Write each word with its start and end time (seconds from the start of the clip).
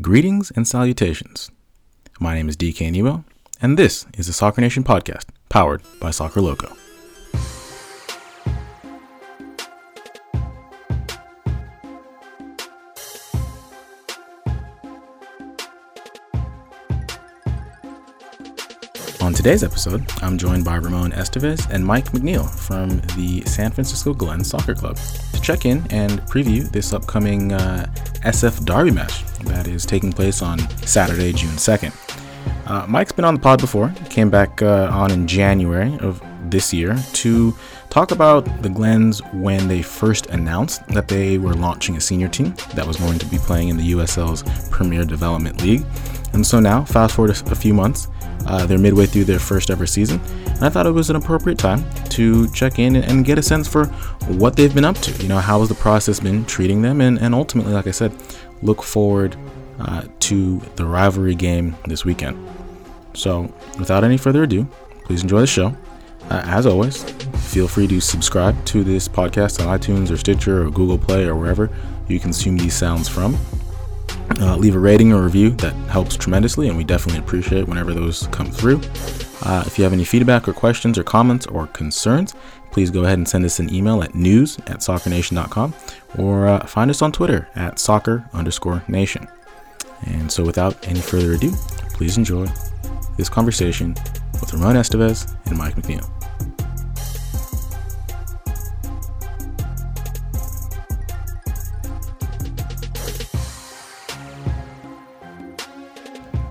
Greetings 0.00 0.52
and 0.54 0.68
salutations. 0.68 1.50
My 2.20 2.32
name 2.32 2.48
is 2.48 2.56
DK 2.56 2.92
Nemo, 2.92 3.24
and 3.60 3.76
this 3.76 4.06
is 4.16 4.28
the 4.28 4.32
Soccer 4.32 4.60
Nation 4.60 4.84
podcast, 4.84 5.24
powered 5.48 5.82
by 5.98 6.12
Soccer 6.12 6.40
Loco. 6.40 6.68
On 19.20 19.34
today's 19.34 19.64
episode, 19.64 20.08
I'm 20.22 20.38
joined 20.38 20.64
by 20.64 20.76
Ramon 20.76 21.10
Estevez 21.10 21.68
and 21.70 21.84
Mike 21.84 22.12
McNeill 22.12 22.48
from 22.48 23.00
the 23.16 23.42
San 23.46 23.72
Francisco 23.72 24.14
Glen 24.14 24.44
Soccer 24.44 24.76
Club 24.76 24.96
to 25.32 25.40
check 25.40 25.66
in 25.66 25.84
and 25.90 26.20
preview 26.22 26.70
this 26.70 26.92
upcoming 26.92 27.52
uh, 27.52 27.92
SF 28.22 28.64
Derby 28.64 28.92
match 28.92 29.24
that 29.44 29.66
is 29.66 29.86
taking 29.86 30.12
place 30.12 30.42
on 30.42 30.58
Saturday, 30.86 31.32
June 31.32 31.50
2nd. 31.50 31.92
Uh, 32.66 32.86
Mike's 32.86 33.12
been 33.12 33.24
on 33.24 33.34
the 33.34 33.40
pod 33.40 33.60
before, 33.60 33.92
came 34.10 34.30
back 34.30 34.62
uh, 34.62 34.88
on 34.92 35.10
in 35.10 35.26
January 35.26 35.96
of 36.00 36.22
this 36.50 36.72
year 36.72 36.96
to 37.12 37.54
talk 37.90 38.10
about 38.10 38.44
the 38.62 38.68
Glens 38.68 39.20
when 39.32 39.68
they 39.68 39.82
first 39.82 40.26
announced 40.26 40.86
that 40.88 41.08
they 41.08 41.38
were 41.38 41.54
launching 41.54 41.96
a 41.96 42.00
senior 42.00 42.28
team 42.28 42.54
that 42.74 42.86
was 42.86 42.96
going 42.96 43.18
to 43.18 43.26
be 43.26 43.38
playing 43.38 43.68
in 43.68 43.76
the 43.76 43.92
USL's 43.92 44.42
Premier 44.70 45.04
Development 45.04 45.60
League. 45.62 45.84
And 46.32 46.46
so 46.46 46.60
now, 46.60 46.84
fast 46.84 47.14
forward 47.14 47.30
a 47.30 47.54
few 47.54 47.72
months, 47.72 48.08
uh, 48.46 48.66
they're 48.66 48.78
midway 48.78 49.06
through 49.06 49.24
their 49.24 49.38
first 49.38 49.70
ever 49.70 49.86
season, 49.86 50.20
and 50.46 50.64
I 50.64 50.68
thought 50.68 50.86
it 50.86 50.90
was 50.90 51.10
an 51.10 51.16
appropriate 51.16 51.58
time 51.58 51.84
to 52.10 52.48
check 52.50 52.78
in 52.78 52.96
and 52.96 53.24
get 53.24 53.38
a 53.38 53.42
sense 53.42 53.66
for 53.66 53.86
what 54.26 54.56
they've 54.56 54.74
been 54.74 54.84
up 54.84 54.96
to. 54.98 55.22
You 55.22 55.28
know, 55.28 55.38
how 55.38 55.60
has 55.60 55.68
the 55.68 55.74
process 55.74 56.20
been 56.20 56.44
treating 56.44 56.82
them, 56.82 57.00
and, 57.00 57.18
and 57.18 57.34
ultimately, 57.34 57.72
like 57.72 57.86
I 57.86 57.90
said, 57.90 58.12
look 58.62 58.82
forward 58.82 59.36
uh, 59.80 60.04
to 60.20 60.58
the 60.76 60.84
rivalry 60.84 61.34
game 61.34 61.76
this 61.86 62.04
weekend. 62.04 62.36
So, 63.14 63.52
without 63.78 64.04
any 64.04 64.16
further 64.16 64.42
ado, 64.42 64.66
please 65.04 65.22
enjoy 65.22 65.40
the 65.40 65.46
show. 65.46 65.74
Uh, 66.30 66.42
as 66.44 66.66
always, 66.66 67.02
feel 67.50 67.66
free 67.66 67.86
to 67.88 68.00
subscribe 68.00 68.62
to 68.66 68.84
this 68.84 69.08
podcast 69.08 69.64
on 69.64 69.78
iTunes 69.78 70.10
or 70.10 70.16
Stitcher 70.16 70.66
or 70.66 70.70
Google 70.70 70.98
Play 70.98 71.24
or 71.24 71.34
wherever 71.34 71.70
you 72.06 72.20
consume 72.20 72.56
these 72.56 72.74
sounds 72.74 73.08
from. 73.08 73.36
Uh, 74.40 74.56
leave 74.56 74.74
a 74.74 74.78
rating 74.78 75.12
or 75.12 75.22
review 75.22 75.50
that 75.50 75.72
helps 75.88 76.16
tremendously, 76.16 76.68
and 76.68 76.76
we 76.76 76.84
definitely 76.84 77.18
appreciate 77.18 77.66
whenever 77.66 77.94
those 77.94 78.26
come 78.28 78.50
through. 78.50 78.80
Uh, 79.42 79.62
if 79.66 79.78
you 79.78 79.84
have 79.84 79.92
any 79.92 80.04
feedback 80.04 80.48
or 80.48 80.52
questions 80.52 80.98
or 80.98 81.04
comments 81.04 81.46
or 81.46 81.66
concerns, 81.68 82.34
please 82.70 82.90
go 82.90 83.04
ahead 83.04 83.18
and 83.18 83.28
send 83.28 83.44
us 83.44 83.60
an 83.60 83.72
email 83.72 84.02
at 84.02 84.14
news 84.14 84.58
at 84.66 84.78
soccernation.com 84.78 85.74
or 86.18 86.46
uh, 86.46 86.66
find 86.66 86.90
us 86.90 87.02
on 87.02 87.12
Twitter 87.12 87.48
at 87.54 87.78
soccer 87.78 88.28
underscore 88.32 88.82
nation. 88.88 89.26
And 90.06 90.30
so, 90.30 90.44
without 90.44 90.86
any 90.86 91.00
further 91.00 91.32
ado, 91.32 91.52
please 91.92 92.16
enjoy 92.16 92.46
this 93.16 93.28
conversation 93.28 93.94
with 94.34 94.52
Ramon 94.52 94.76
Estevez 94.76 95.34
and 95.46 95.58
Mike 95.58 95.74
McNeill. 95.74 96.17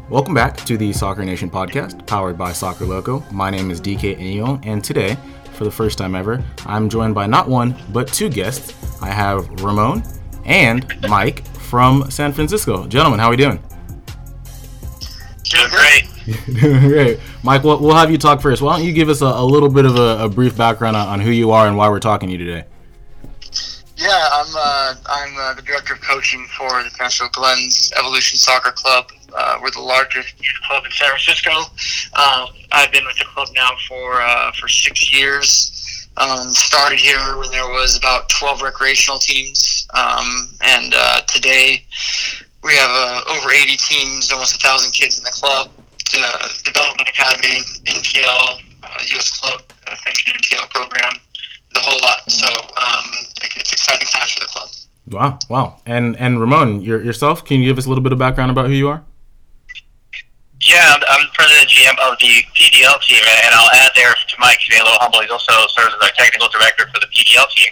Welcome 0.09 0.33
back 0.33 0.55
to 0.55 0.77
the 0.77 0.93
Soccer 0.93 1.25
Nation 1.25 1.49
podcast, 1.49 2.07
powered 2.07 2.37
by 2.37 2.53
Soccer 2.53 2.85
Loco. 2.85 3.25
My 3.29 3.49
name 3.49 3.69
is 3.69 3.81
DK 3.81 4.17
Inyo, 4.17 4.65
and 4.65 4.81
today, 4.81 5.17
for 5.51 5.65
the 5.65 5.71
first 5.71 5.97
time 5.97 6.15
ever, 6.15 6.41
I'm 6.65 6.87
joined 6.87 7.13
by 7.13 7.27
not 7.27 7.49
one, 7.49 7.75
but 7.91 8.07
two 8.07 8.29
guests. 8.29 8.73
I 9.01 9.07
have 9.09 9.49
Ramon 9.61 10.03
and 10.45 10.85
Mike 11.09 11.45
from 11.57 12.09
San 12.09 12.31
Francisco. 12.31 12.87
Gentlemen, 12.87 13.19
how 13.19 13.27
are 13.27 13.31
we 13.31 13.35
doing? 13.35 13.61
Doing 15.43 15.69
great. 15.69 16.03
Doing 16.61 16.87
great. 16.87 17.19
Mike, 17.43 17.65
we'll, 17.65 17.81
we'll 17.81 17.95
have 17.95 18.09
you 18.09 18.17
talk 18.17 18.41
first. 18.41 18.61
Why 18.61 18.77
don't 18.77 18.85
you 18.87 18.93
give 18.93 19.09
us 19.09 19.21
a, 19.21 19.25
a 19.25 19.43
little 19.43 19.69
bit 19.69 19.83
of 19.83 19.97
a, 19.97 20.23
a 20.23 20.29
brief 20.29 20.55
background 20.55 20.95
on, 20.95 21.05
on 21.05 21.19
who 21.19 21.31
you 21.31 21.51
are 21.51 21.67
and 21.67 21.75
why 21.75 21.89
we're 21.89 21.99
talking 21.99 22.29
to 22.29 22.31
you 22.31 22.45
today? 22.45 22.65
Yeah, 24.07 24.29
I'm 24.31 24.55
uh, 24.55 24.95
I'm 25.07 25.37
uh, 25.37 25.53
the 25.55 25.61
director 25.63 25.93
of 25.93 25.99
coaching 25.99 26.47
for 26.57 26.81
the 26.81 26.89
Francisco 26.91 27.27
Glens 27.33 27.91
Evolution 27.99 28.37
Soccer 28.37 28.71
Club. 28.71 29.11
Uh, 29.35 29.59
we're 29.61 29.69
the 29.71 29.81
largest 29.81 30.33
youth 30.39 30.55
club 30.65 30.85
in 30.85 30.91
San 30.91 31.09
Francisco. 31.09 31.51
Um, 32.15 32.47
I've 32.71 32.89
been 32.93 33.03
with 33.05 33.17
the 33.17 33.25
club 33.25 33.49
now 33.53 33.71
for 33.89 34.21
uh, 34.21 34.53
for 34.53 34.69
six 34.69 35.13
years. 35.13 36.07
Um, 36.15 36.53
started 36.53 36.99
here 36.99 37.19
when 37.37 37.51
there 37.51 37.67
was 37.67 37.97
about 37.97 38.29
12 38.29 38.61
recreational 38.61 39.19
teams, 39.19 39.85
um, 39.93 40.55
and 40.63 40.93
uh, 40.95 41.19
today 41.27 41.83
we 42.63 42.75
have 42.75 42.89
uh, 42.89 43.21
over 43.27 43.51
80 43.51 43.75
teams, 43.75 44.31
almost 44.31 44.55
a 44.55 44.59
thousand 44.59 44.93
kids 44.93 45.17
in 45.17 45.25
the 45.25 45.35
club. 45.35 45.69
Uh, 46.17 46.47
development 46.63 47.09
academy, 47.09 47.59
NPL, 47.83 48.61
U.S. 49.09 49.37
club, 49.37 49.61
uh, 49.85 49.95
NPL 50.07 50.69
program 50.69 51.19
the 51.73 51.79
whole 51.79 51.99
lot. 52.01 52.29
So 52.29 52.47
um, 52.47 53.05
it's 53.55 53.73
exciting 53.73 54.07
times 54.07 54.33
for 54.33 54.39
the 54.41 54.45
club. 54.47 54.69
Wow, 55.09 55.39
wow. 55.49 55.81
And 55.85 56.15
and 56.17 56.39
Ramon, 56.39 56.81
your, 56.81 57.01
yourself, 57.01 57.45
can 57.45 57.61
you 57.61 57.67
give 57.69 57.77
us 57.77 57.85
a 57.85 57.89
little 57.89 58.03
bit 58.03 58.11
of 58.11 58.19
background 58.19 58.51
about 58.51 58.67
who 58.67 58.73
you 58.73 58.89
are? 58.89 59.03
Yeah, 60.67 60.83
I'm, 60.91 61.01
I'm 61.07 61.23
the 61.23 61.35
president 61.37 61.69
GM 61.69 61.95
of 62.03 62.17
the 62.19 62.43
PDL 62.57 62.99
team, 63.05 63.23
and 63.23 63.55
I'll 63.55 63.71
add 63.77 63.91
there 63.95 64.11
to 64.11 64.35
Mike, 64.39 64.59
being 64.67 64.81
a 64.81 64.83
little 64.83 64.99
humble, 64.99 65.21
he 65.21 65.29
also 65.29 65.53
serves 65.71 65.95
as 65.95 66.01
our 66.01 66.11
technical 66.17 66.49
director 66.49 66.89
for 66.91 66.99
the 66.99 67.07
PDL 67.07 67.47
team 67.55 67.71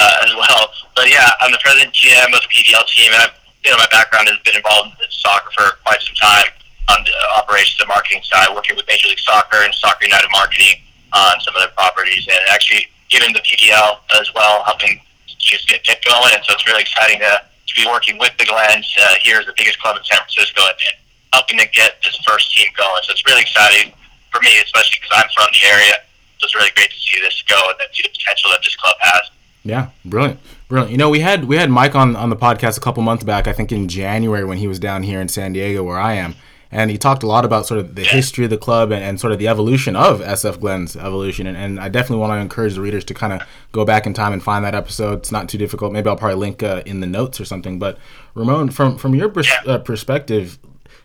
uh, 0.00 0.26
as 0.26 0.34
well. 0.34 0.72
But 0.96 1.06
yeah, 1.06 1.28
I'm 1.40 1.52
the 1.52 1.62
president 1.62 1.94
GM 1.94 2.34
of 2.34 2.40
the 2.42 2.50
PDL 2.50 2.82
team, 2.90 3.12
and 3.14 3.22
I've, 3.28 3.36
you 3.64 3.70
know, 3.70 3.78
my 3.78 3.86
background 3.94 4.26
has 4.26 4.40
been 4.42 4.56
involved 4.56 4.98
in 4.98 5.06
soccer 5.12 5.54
for 5.54 5.78
quite 5.86 6.02
some 6.02 6.16
time 6.18 6.50
on 6.90 7.04
the 7.06 7.14
operations 7.38 7.78
and 7.78 7.88
marketing 7.88 8.24
side, 8.26 8.50
working 8.50 8.74
with 8.74 8.88
Major 8.88 9.06
League 9.06 9.22
Soccer 9.22 9.62
and 9.62 9.70
Soccer 9.74 10.04
United 10.08 10.28
Marketing 10.32 10.82
on 11.14 11.38
some 11.46 11.54
of 11.54 11.62
their 11.62 11.74
properties, 11.78 12.26
and 12.26 12.40
actually 12.50 12.88
given 13.12 13.32
the 13.36 13.44
PDL 13.44 14.00
as 14.18 14.32
well, 14.34 14.64
helping 14.64 14.98
just 15.38 15.68
get, 15.68 15.84
get 15.84 16.02
going. 16.02 16.32
And 16.32 16.42
so 16.48 16.56
it's 16.56 16.66
really 16.66 16.80
exciting 16.80 17.20
to, 17.20 17.44
to 17.44 17.72
be 17.76 17.84
working 17.86 18.16
with 18.16 18.32
the 18.38 18.46
Glens 18.48 18.88
uh, 18.96 19.14
here 19.20 19.38
as 19.38 19.44
the 19.44 19.54
biggest 19.56 19.78
club 19.80 19.96
in 20.00 20.04
San 20.04 20.18
Francisco 20.24 20.64
and, 20.64 20.78
and 20.80 20.96
helping 21.36 21.58
to 21.60 21.68
get 21.68 22.00
this 22.02 22.16
first 22.26 22.56
team 22.56 22.72
going. 22.76 23.02
So 23.04 23.12
it's 23.12 23.24
really 23.28 23.44
exciting 23.44 23.92
for 24.32 24.40
me, 24.40 24.50
especially 24.64 24.98
because 25.04 25.12
I'm 25.20 25.28
from 25.36 25.52
the 25.52 25.68
area. 25.68 25.94
So 26.40 26.48
it's 26.48 26.56
really 26.56 26.72
great 26.74 26.90
to 26.90 26.98
see 26.98 27.20
this 27.20 27.44
go 27.46 27.60
and 27.68 27.76
see 27.92 28.02
the 28.02 28.08
potential 28.08 28.50
that 28.50 28.64
this 28.64 28.74
club 28.76 28.96
has. 28.98 29.30
Yeah, 29.64 29.90
brilliant, 30.04 30.40
brilliant. 30.66 30.90
You 30.90 30.98
know, 30.98 31.08
we 31.08 31.20
had 31.20 31.44
we 31.44 31.54
had 31.54 31.70
Mike 31.70 31.94
on 31.94 32.16
on 32.16 32.30
the 32.30 32.36
podcast 32.36 32.76
a 32.76 32.80
couple 32.80 33.00
months 33.04 33.22
back. 33.22 33.46
I 33.46 33.52
think 33.52 33.70
in 33.70 33.86
January 33.86 34.44
when 34.44 34.58
he 34.58 34.66
was 34.66 34.80
down 34.80 35.04
here 35.04 35.20
in 35.20 35.28
San 35.28 35.52
Diego, 35.52 35.84
where 35.84 36.00
I 36.00 36.14
am, 36.14 36.34
and 36.72 36.90
he 36.90 36.96
talked 36.96 37.22
a 37.22 37.26
lot 37.26 37.44
about 37.44 37.66
sort 37.66 37.78
of 37.78 37.94
the 37.94 38.02
history 38.02 38.44
of 38.44 38.50
the 38.50 38.56
club 38.56 38.90
and, 38.90 39.04
and 39.04 39.20
sort 39.20 39.30
of 39.32 39.38
the 39.38 39.46
evolution 39.46 39.94
of 39.94 40.20
SF 40.20 40.58
Glens 40.58 40.96
evolution. 40.96 41.46
And, 41.46 41.54
and 41.54 41.78
I 41.78 41.90
definitely 41.90 42.20
want 42.20 42.32
to 42.32 42.38
encourage 42.38 42.74
the 42.74 42.80
readers 42.80 43.04
to 43.04 43.14
kind 43.14 43.34
of 43.34 43.42
go 43.72 43.84
back 43.84 44.06
in 44.06 44.14
time 44.14 44.32
and 44.32 44.42
find 44.42 44.64
that 44.64 44.74
episode. 44.74 45.18
It's 45.18 45.30
not 45.30 45.50
too 45.50 45.58
difficult. 45.58 45.92
Maybe 45.92 46.08
I'll 46.08 46.16
probably 46.16 46.36
link 46.36 46.62
uh, 46.62 46.82
in 46.86 47.00
the 47.00 47.06
notes 47.06 47.38
or 47.38 47.44
something. 47.44 47.78
But 47.78 47.98
Ramon, 48.34 48.70
from 48.70 48.96
from 48.96 49.14
your 49.14 49.28
pers- 49.28 49.52
uh, 49.66 49.78
perspective, 49.80 50.58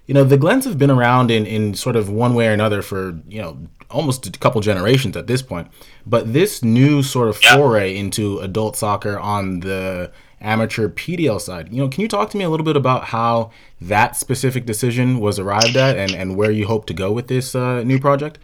you 0.06 0.14
know 0.14 0.24
the 0.24 0.38
Glens 0.38 0.64
have 0.64 0.78
been 0.78 0.90
around 0.90 1.30
in 1.32 1.46
in 1.46 1.74
sort 1.74 1.98
of 1.98 2.10
one 2.10 2.34
way 2.34 2.48
or 2.48 2.54
another 2.54 2.82
for 2.82 3.20
you 3.28 3.42
know 3.42 3.58
almost 3.90 4.26
a 4.26 4.32
couple 4.32 4.62
generations 4.62 5.18
at 5.18 5.28
this 5.28 5.42
point. 5.42 5.68
But 6.06 6.32
this 6.32 6.64
new 6.64 7.04
sort 7.04 7.28
of 7.28 7.36
foray 7.38 7.98
into 7.98 8.40
adult 8.40 8.78
soccer 8.78 9.20
on 9.20 9.60
the 9.60 10.12
amateur 10.40 10.88
PDL 10.88 11.42
side, 11.42 11.72
you 11.72 11.82
know, 11.82 11.90
can 11.90 12.02
you 12.02 12.08
talk 12.08 12.30
to 12.32 12.38
me 12.38 12.44
a 12.44 12.50
little 12.50 12.66
bit 12.66 12.76
about 12.76 13.06
how 13.06 13.52
that 13.82 14.16
specific 14.16 14.66
decision 14.66 15.20
was 15.20 15.40
arrived 15.40 15.76
at 15.76 15.98
and, 15.98 16.12
and 16.12 16.36
where 16.36 16.52
you 16.52 16.68
hope 16.68 16.86
to 16.88 16.94
go 16.94 17.12
with 17.12 17.28
this 17.28 17.56
uh, 17.56 17.84
new 17.84 18.00
project? 18.00 18.38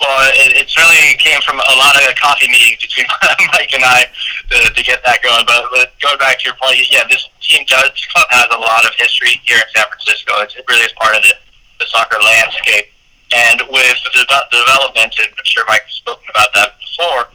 Well, 0.00 0.28
it, 0.34 0.52
it 0.52 0.68
really 0.76 1.16
came 1.16 1.40
from 1.40 1.56
a 1.56 1.76
lot 1.76 1.96
of 1.96 2.14
coffee 2.20 2.48
meetings 2.48 2.82
between 2.82 3.06
Mike 3.52 3.72
and 3.72 3.82
I 3.82 4.04
to, 4.50 4.74
to 4.74 4.82
get 4.84 5.00
that 5.04 5.22
going. 5.22 5.44
But, 5.46 5.64
but 5.72 5.92
going 6.00 6.18
back 6.18 6.38
to 6.40 6.44
your 6.44 6.56
point, 6.60 6.84
yeah, 6.92 7.04
this 7.08 7.28
team 7.40 7.64
does, 7.66 7.90
this 7.90 8.06
club 8.12 8.28
has 8.30 8.46
a 8.52 8.60
lot 8.60 8.84
of 8.84 8.92
history 8.98 9.40
here 9.44 9.56
in 9.56 9.68
San 9.74 9.88
Francisco. 9.88 10.44
It's, 10.44 10.54
it 10.54 10.64
really 10.68 10.84
is 10.84 10.92
part 11.00 11.16
of 11.16 11.22
the, 11.22 11.34
the 11.80 11.86
soccer 11.88 12.18
landscape. 12.20 12.92
And 13.34 13.62
with 13.72 13.98
the, 14.14 14.22
development, 14.52 15.16
and 15.18 15.28
I'm 15.32 15.44
sure 15.44 15.64
Mike 15.66 15.82
has 15.82 15.94
spoken 15.94 16.28
about 16.30 16.52
that 16.54 16.78
before, 16.78 17.26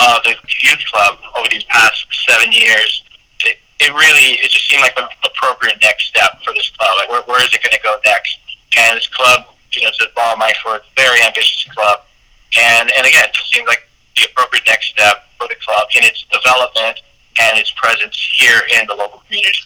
uh, 0.00 0.18
the 0.24 0.34
youth 0.64 0.80
club 0.90 1.18
over 1.36 1.48
these 1.50 1.64
past 1.64 2.06
seven 2.26 2.50
years, 2.50 3.04
it, 3.44 3.58
it 3.78 3.92
really 3.92 4.40
it 4.40 4.48
just 4.50 4.66
seemed 4.68 4.80
like 4.80 4.96
the 4.96 5.06
appropriate 5.24 5.76
next 5.82 6.08
step 6.08 6.40
for 6.42 6.54
this 6.54 6.70
club. 6.70 6.90
Like, 6.98 7.10
where, 7.10 7.22
where 7.28 7.44
is 7.44 7.52
it 7.52 7.62
going 7.62 7.76
to 7.76 7.82
go 7.82 8.00
next? 8.04 8.38
And 8.76 8.96
this 8.96 9.06
club, 9.08 9.44
you 9.72 9.82
know, 9.82 9.90
to 9.98 10.08
borrow 10.16 10.36
Mike 10.36 10.56
for 10.62 10.76
a 10.76 10.80
very 10.96 11.20
ambitious 11.22 11.70
club, 11.72 12.00
and 12.58 12.90
and 12.96 13.06
again, 13.06 13.28
it 13.28 13.34
just 13.34 13.52
seems 13.52 13.68
like 13.68 13.86
the 14.16 14.24
appropriate 14.24 14.64
next 14.66 14.90
step 14.90 15.28
for 15.38 15.46
the 15.48 15.56
club 15.60 15.88
in 15.94 16.02
its 16.04 16.24
development 16.32 17.00
and 17.40 17.58
its 17.58 17.70
presence 17.76 18.16
here 18.36 18.62
in 18.80 18.86
the 18.88 18.94
local 18.94 19.22
community. 19.28 19.60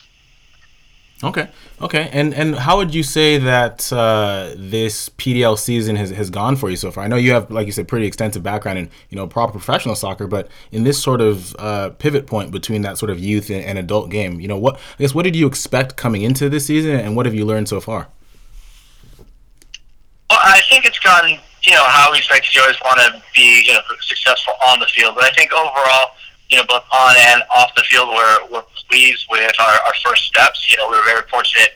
Okay, 1.23 1.49
okay, 1.81 2.11
and 2.13 2.35
and 2.35 2.57
how 2.57 2.77
would 2.77 2.93
you 2.93 3.05
say 3.05 3.39
that 3.39 3.91
uh, 3.93 4.53
this 4.57 5.09
PDL 5.11 5.57
season 5.57 5.95
has, 5.95 6.11
has 6.11 6.29
gone 6.29 6.57
for 6.57 6.69
you 6.69 6.77
so 6.77 6.91
far? 6.91 7.05
I 7.05 7.07
know 7.07 7.17
you 7.17 7.31
have, 7.33 7.51
like 7.53 7.67
you 7.67 7.73
said, 7.73 7.87
pretty 7.87 8.07
extensive 8.07 8.43
background 8.43 8.79
in 8.79 8.91
you 9.11 9.17
know 9.17 9.29
proper 9.29 9.53
professional 9.53 9.95
soccer, 9.95 10.27
but 10.27 10.49
in 10.73 10.83
this 10.83 11.01
sort 11.01 11.21
of 11.21 11.55
uh, 11.59 11.91
pivot 11.91 12.27
point 12.27 12.51
between 12.51 12.83
that 12.83 12.99
sort 12.99 13.11
of 13.11 13.21
youth 13.21 13.49
and, 13.49 13.65
and, 13.65 13.79
adult 13.79 14.11
game, 14.11 14.41
you 14.41 14.49
know, 14.49 14.59
what 14.59 14.75
I 14.75 15.03
guess 15.03 15.15
what 15.15 15.23
did 15.23 15.37
you 15.37 15.47
expect 15.47 15.97
coming 15.97 16.23
into 16.23 16.49
this 16.49 16.67
season, 16.67 16.99
and 16.99 17.15
what 17.15 17.27
have 17.27 17.35
you 17.35 17.45
learned 17.45 17.69
so 17.69 17.81
far? 17.81 18.09
Well, 20.29 20.41
I 20.43 20.63
think 20.69 20.85
it's 20.85 20.99
gone, 20.99 21.31
you 21.63 21.73
know, 21.73 21.85
how 21.85 22.11
we 22.11 22.19
expect. 22.19 22.53
You 22.55 22.61
always 22.61 22.81
want 22.85 22.99
to 22.99 23.23
be, 23.37 23.63
you 23.65 23.73
know, 23.73 23.81
successful 24.01 24.55
on 24.67 24.81
the 24.81 24.87
field, 24.87 25.15
but 25.15 25.23
I 25.25 25.31
think 25.31 25.53
overall 25.53 26.11
you 26.55 26.61
know, 26.61 26.67
both 26.69 26.85
on 26.93 27.17
and 27.19 27.43
off 27.51 27.75
the 27.75 27.83
field, 27.83 28.15
we're, 28.15 28.39
we're 28.47 28.63
pleased 28.89 29.27
with 29.29 29.59
our, 29.59 29.75
our 29.91 29.95
first 30.07 30.23
steps. 30.23 30.71
You 30.71 30.79
know, 30.79 30.89
we 30.89 30.97
were 30.97 31.05
very 31.05 31.27
fortunate 31.27 31.75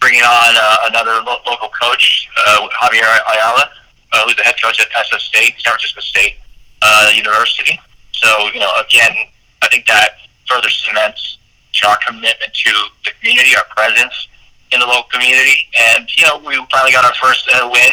bringing 0.00 0.22
on 0.22 0.54
uh, 0.58 0.90
another 0.90 1.22
lo- 1.22 1.38
local 1.46 1.68
coach, 1.68 2.28
uh, 2.48 2.66
Javier 2.82 3.06
Ayala, 3.06 3.70
uh, 4.12 4.24
who's 4.24 4.34
the 4.34 4.42
head 4.42 4.56
coach 4.60 4.80
at 4.80 4.90
SF 4.90 5.20
State, 5.20 5.54
San 5.58 5.70
Francisco 5.70 6.00
State 6.00 6.34
uh, 6.82 7.12
University. 7.14 7.78
So, 8.10 8.50
you 8.52 8.58
know, 8.58 8.72
again, 8.84 9.14
I 9.62 9.68
think 9.68 9.86
that 9.86 10.18
further 10.48 10.68
cements 10.68 11.38
our 11.86 11.96
commitment 12.04 12.52
to 12.52 12.72
the 13.04 13.12
community, 13.20 13.54
our 13.54 13.62
presence 13.70 14.26
in 14.72 14.80
the 14.80 14.86
local 14.86 15.04
community. 15.12 15.68
And, 15.94 16.10
you 16.16 16.26
know, 16.26 16.38
we 16.38 16.58
finally 16.72 16.90
got 16.90 17.04
our 17.04 17.14
first 17.22 17.48
uh, 17.54 17.70
win 17.70 17.92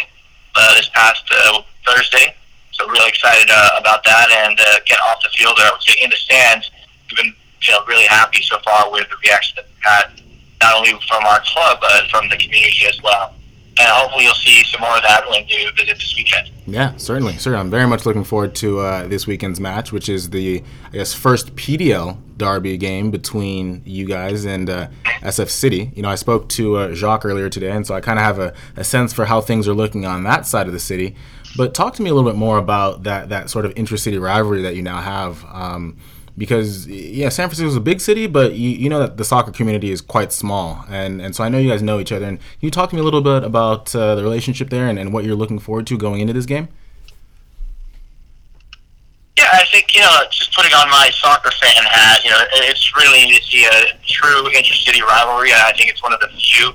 uh, 0.55 0.73
this 0.73 0.89
past 0.89 1.21
uh, 1.31 1.61
Thursday 1.85 2.33
so 2.75 2.87
really 2.87 3.07
excited 3.07 3.49
uh, 3.49 3.79
about 3.79 4.03
that, 4.03 4.27
and 4.31 4.59
uh, 4.59 4.79
get 4.85 4.99
off 5.07 5.23
the 5.23 5.29
field, 5.29 5.57
or 5.57 5.63
I 5.63 5.71
would 5.71 5.81
say 5.81 5.95
in 6.03 6.09
the 6.09 6.15
stands, 6.17 6.69
we've 7.09 7.17
been 7.17 7.33
you 7.63 7.71
know 7.71 7.85
really 7.87 8.05
happy 8.05 8.41
so 8.43 8.57
far 8.63 8.91
with 8.91 9.07
the 9.09 9.15
reaction 9.23 9.55
that 9.55 9.65
we've 9.65 9.83
had, 9.83 10.21
not 10.61 10.75
only 10.75 10.91
from 11.07 11.23
our 11.25 11.41
club 11.45 11.79
but 11.81 12.09
from 12.09 12.29
the 12.29 12.37
community 12.37 12.85
as 12.87 13.01
well. 13.01 13.33
And 13.77 13.89
hopefully 13.89 14.23
you'll 14.23 14.33
see 14.35 14.63
some 14.63 14.79
more 14.79 14.95
of 14.95 15.03
that 15.03 15.29
when 15.29 15.45
you 15.49 15.69
visit 15.75 15.97
this 15.97 16.15
weekend. 16.15 16.49
Yeah, 16.65 16.95
certainly, 16.95 17.33
certainly. 17.33 17.59
I'm 17.59 17.69
very 17.69 17.85
much 17.85 18.05
looking 18.05 18.23
forward 18.23 18.55
to 18.55 18.79
uh, 18.79 19.07
this 19.07 19.27
weekend's 19.27 19.59
match, 19.59 19.91
which 19.91 20.07
is 20.07 20.29
the 20.29 20.63
I 20.85 20.97
guess 20.97 21.13
first 21.13 21.55
PDL 21.57 22.17
derby 22.37 22.77
game 22.77 23.11
between 23.11 23.81
you 23.85 24.05
guys 24.05 24.45
and 24.45 24.69
uh, 24.69 24.87
SF 25.21 25.49
City. 25.49 25.91
You 25.93 26.03
know, 26.03 26.09
I 26.09 26.15
spoke 26.15 26.47
to 26.49 26.77
uh, 26.77 26.93
Jacques 26.93 27.25
earlier 27.25 27.49
today, 27.49 27.71
and 27.71 27.85
so 27.85 27.93
I 27.93 27.99
kind 27.99 28.17
of 28.17 28.23
have 28.23 28.39
a, 28.39 28.53
a 28.77 28.83
sense 28.85 29.11
for 29.11 29.25
how 29.25 29.41
things 29.41 29.67
are 29.67 29.73
looking 29.73 30.05
on 30.05 30.23
that 30.23 30.45
side 30.47 30.67
of 30.67 30.73
the 30.73 30.79
city. 30.79 31.15
But 31.57 31.73
talk 31.73 31.93
to 31.95 32.01
me 32.01 32.09
a 32.09 32.13
little 32.13 32.29
bit 32.29 32.37
more 32.37 32.57
about 32.57 33.03
that 33.03 33.29
that 33.29 33.49
sort 33.49 33.65
of 33.65 33.73
intercity 33.75 34.19
rivalry 34.19 34.61
that 34.61 34.75
you 34.75 34.81
now 34.81 35.01
have. 35.01 35.45
Um, 35.45 35.97
because 36.37 36.87
yeah, 36.87 37.29
San 37.29 37.47
Francisco 37.47 37.67
is 37.67 37.75
a 37.75 37.81
big 37.81 38.01
city, 38.01 38.27
but 38.27 38.53
you, 38.53 38.69
you 38.69 38.89
know 38.89 38.99
that 38.99 39.17
the 39.17 39.23
soccer 39.23 39.51
community 39.51 39.91
is 39.91 40.01
quite 40.01 40.33
small, 40.33 40.83
and 40.89 41.21
and 41.21 41.35
so 41.35 41.43
I 41.43 41.49
know 41.49 41.57
you 41.57 41.69
guys 41.69 41.81
know 41.81 41.99
each 41.99 42.11
other. 42.11 42.25
And 42.25 42.39
can 42.39 42.59
you 42.59 42.71
talk 42.71 42.89
to 42.89 42.95
me 42.95 43.01
a 43.01 43.05
little 43.05 43.21
bit 43.21 43.43
about 43.43 43.95
uh, 43.95 44.15
the 44.15 44.23
relationship 44.23 44.69
there 44.69 44.87
and, 44.87 44.99
and 44.99 45.13
what 45.13 45.23
you're 45.23 45.35
looking 45.35 45.59
forward 45.59 45.87
to 45.87 45.97
going 45.97 46.19
into 46.19 46.33
this 46.33 46.45
game? 46.45 46.67
Yeah, 49.37 49.49
I 49.51 49.65
think 49.65 49.93
you 49.93 50.01
know, 50.01 50.23
just 50.31 50.53
putting 50.53 50.73
on 50.73 50.89
my 50.89 51.09
soccer 51.13 51.51
fan 51.51 51.83
hat, 51.83 52.23
you 52.23 52.31
know, 52.31 52.39
it's 52.53 52.95
really 52.95 53.35
to 53.35 53.43
see 53.43 53.65
a 53.65 53.97
true 54.05 54.43
intercity 54.51 55.01
rivalry. 55.01 55.51
I 55.53 55.73
think 55.75 55.89
it's 55.89 56.03
one 56.03 56.13
of 56.13 56.19
the 56.19 56.27
few 56.27 56.73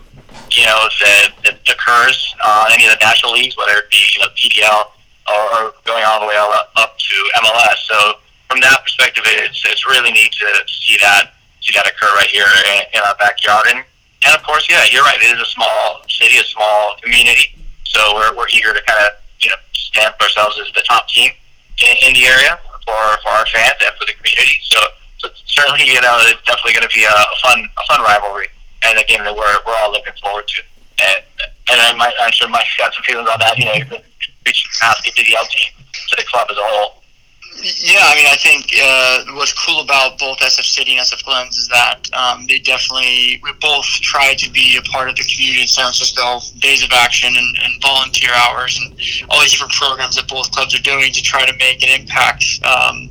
you 0.51 0.67
know, 0.67 0.89
that, 1.01 1.29
that 1.45 1.57
occurs 1.71 2.35
uh, 2.43 2.67
on 2.67 2.73
any 2.75 2.87
of 2.87 2.93
the 2.93 3.01
national 3.01 3.33
leagues, 3.33 3.57
whether 3.57 3.79
it 3.79 3.91
be 3.91 4.03
you 4.15 4.21
know, 4.21 4.31
PDL 4.35 4.83
or, 5.31 5.43
or 5.55 5.63
going 5.87 6.03
all 6.05 6.21
the 6.21 6.27
way 6.27 6.37
up, 6.37 6.71
up 6.77 6.99
to 6.99 7.17
MLS. 7.43 7.79
So 7.87 8.19
from 8.49 8.61
that 8.61 8.83
perspective, 8.83 9.23
it's, 9.27 9.63
it's 9.67 9.87
really 9.87 10.11
neat 10.11 10.33
to 10.33 10.49
see 10.67 10.99
that 11.03 11.35
see 11.61 11.77
that 11.77 11.87
occur 11.87 12.09
right 12.17 12.29
here 12.29 12.49
in, 12.49 12.97
in 12.97 13.01
our 13.05 13.15
backyard. 13.21 13.69
And, 13.69 13.85
and 14.25 14.33
of 14.35 14.43
course, 14.43 14.67
yeah, 14.69 14.83
you're 14.91 15.05
right. 15.05 15.21
It 15.21 15.37
is 15.37 15.41
a 15.41 15.51
small 15.53 16.01
city, 16.09 16.41
a 16.41 16.45
small 16.45 16.97
community. 17.03 17.53
So 17.85 18.01
we're, 18.17 18.35
we're 18.35 18.49
eager 18.49 18.73
to 18.73 18.83
kind 18.83 18.99
of 19.07 19.21
you 19.41 19.51
know 19.51 19.61
stamp 19.73 20.17
ourselves 20.21 20.59
as 20.59 20.73
the 20.73 20.83
top 20.89 21.07
team 21.09 21.31
in, 21.79 21.95
in 22.09 22.15
the 22.15 22.27
area 22.27 22.59
for, 22.85 23.01
for 23.23 23.31
our 23.31 23.47
fans 23.47 23.79
and 23.85 23.93
for 24.01 24.07
the 24.09 24.17
community. 24.19 24.59
So, 24.65 24.81
so 25.19 25.29
certainly, 25.47 25.85
you 25.85 26.01
know, 26.01 26.17
it's 26.27 26.41
definitely 26.49 26.75
going 26.75 26.89
to 26.89 26.95
be 26.95 27.05
a, 27.05 27.13
a 27.13 27.37
fun 27.45 27.61
a 27.61 27.83
fun 27.87 28.03
rivalry 28.03 28.49
and 28.85 28.99
a 28.99 29.05
game 29.05 29.23
that 29.25 29.35
we're, 29.35 29.59
we're 29.67 29.77
all 29.79 29.93
looking 29.93 30.13
forward 30.23 30.47
to. 30.49 30.63
And, 31.03 31.25
and 31.71 31.81
I 31.81 31.93
might, 31.97 32.15
I'm 32.21 32.33
sure 32.33 32.49
Mike's 32.49 32.77
got 32.77 32.93
some 32.95 33.03
feelings 33.05 33.29
on 33.29 33.39
that, 33.41 33.59
you 33.59 33.65
know, 33.65 33.73
reaching 34.47 34.71
past 34.81 35.03
the 35.05 35.11
DL 35.11 35.49
team 35.49 35.73
to 36.09 36.17
the 36.17 36.25
club 36.25 36.49
as 36.51 36.57
a 36.57 36.63
whole. 36.63 37.01
Yeah, 37.63 38.01
I 38.01 38.17
mean, 38.17 38.27
I 38.27 38.37
think 38.37 38.73
uh, 38.81 39.37
what's 39.37 39.53
cool 39.53 39.83
about 39.83 40.19
both 40.19 40.39
SF 40.39 40.65
City 40.65 40.97
and 40.97 41.07
SF 41.07 41.25
Glens 41.25 41.59
is 41.59 41.69
that 41.69 42.09
um, 42.15 42.47
they 42.47 42.59
definitely 42.59 43.41
we 43.43 43.53
both 43.61 43.85
try 43.85 44.35
to 44.35 44.51
be 44.51 44.79
a 44.79 44.83
part 44.83 45.11
of 45.11 45.17
the 45.17 45.25
community 45.25 45.63
in 45.63 45.69
San 45.69 45.85
Francisco. 45.85 46.41
Days 46.59 46.83
of 46.83 46.91
action 46.93 47.29
and, 47.37 47.59
and 47.63 47.83
volunteer 47.83 48.31
hours 48.33 48.81
and 48.81 48.95
all 49.29 49.41
these 49.41 49.53
different 49.53 49.73
programs 49.73 50.17
that 50.17 50.29
both 50.29 50.51
clubs 50.53 50.75
are 50.75 50.83
doing 50.83 51.13
to 51.13 51.23
try 51.23 51.45
to 51.45 51.53
make 51.59 51.83
an 51.83 52.01
impact 52.01 52.45
um, 52.65 53.10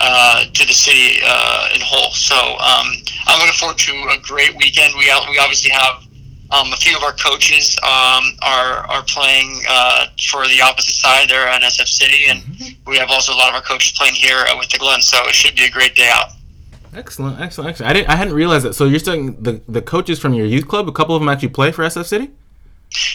uh, 0.00 0.44
to 0.44 0.66
the 0.66 0.72
city 0.72 1.20
uh, 1.24 1.68
in 1.74 1.80
whole. 1.80 2.10
So 2.12 2.36
um, 2.36 2.86
I'm 3.26 3.40
looking 3.40 3.58
forward 3.58 3.78
to 3.78 3.92
a 4.14 4.18
great 4.22 4.56
weekend. 4.56 4.94
We 4.94 5.06
we 5.28 5.38
obviously 5.38 5.70
have 5.70 6.02
um, 6.50 6.72
a 6.72 6.76
few 6.76 6.96
of 6.96 7.02
our 7.02 7.12
coaches 7.12 7.76
um, 7.82 8.24
are 8.42 8.86
are 8.88 9.02
playing 9.04 9.62
uh, 9.68 10.06
for 10.30 10.46
the 10.48 10.60
opposite 10.62 10.94
side 10.94 11.28
there 11.28 11.48
at 11.48 11.62
SF 11.62 11.88
City, 11.88 12.26
and 12.28 12.40
mm-hmm. 12.42 12.90
we 12.90 12.96
have 12.96 13.10
also 13.10 13.32
a 13.32 13.36
lot 13.36 13.48
of 13.48 13.54
our 13.54 13.62
coaches 13.62 13.92
playing 13.96 14.14
here 14.14 14.44
with 14.58 14.70
the 14.70 14.78
Glen. 14.78 15.02
So 15.02 15.18
it 15.26 15.34
should 15.34 15.54
be 15.54 15.64
a 15.64 15.70
great 15.70 15.94
day 15.94 16.10
out. 16.12 16.30
Excellent, 16.94 17.40
excellent, 17.40 17.70
excellent. 17.70 17.90
I 17.90 17.92
didn't, 17.92 18.08
I 18.08 18.16
hadn't 18.16 18.34
realized 18.34 18.64
that. 18.64 18.74
So 18.74 18.84
you're 18.86 18.98
saying 18.98 19.42
the 19.42 19.60
the 19.68 19.82
coaches 19.82 20.18
from 20.18 20.32
your 20.32 20.46
youth 20.46 20.68
club, 20.68 20.88
a 20.88 20.92
couple 20.92 21.14
of 21.14 21.20
them 21.20 21.28
actually 21.28 21.50
play 21.50 21.72
for 21.72 21.84
SF 21.84 22.06
City. 22.06 22.30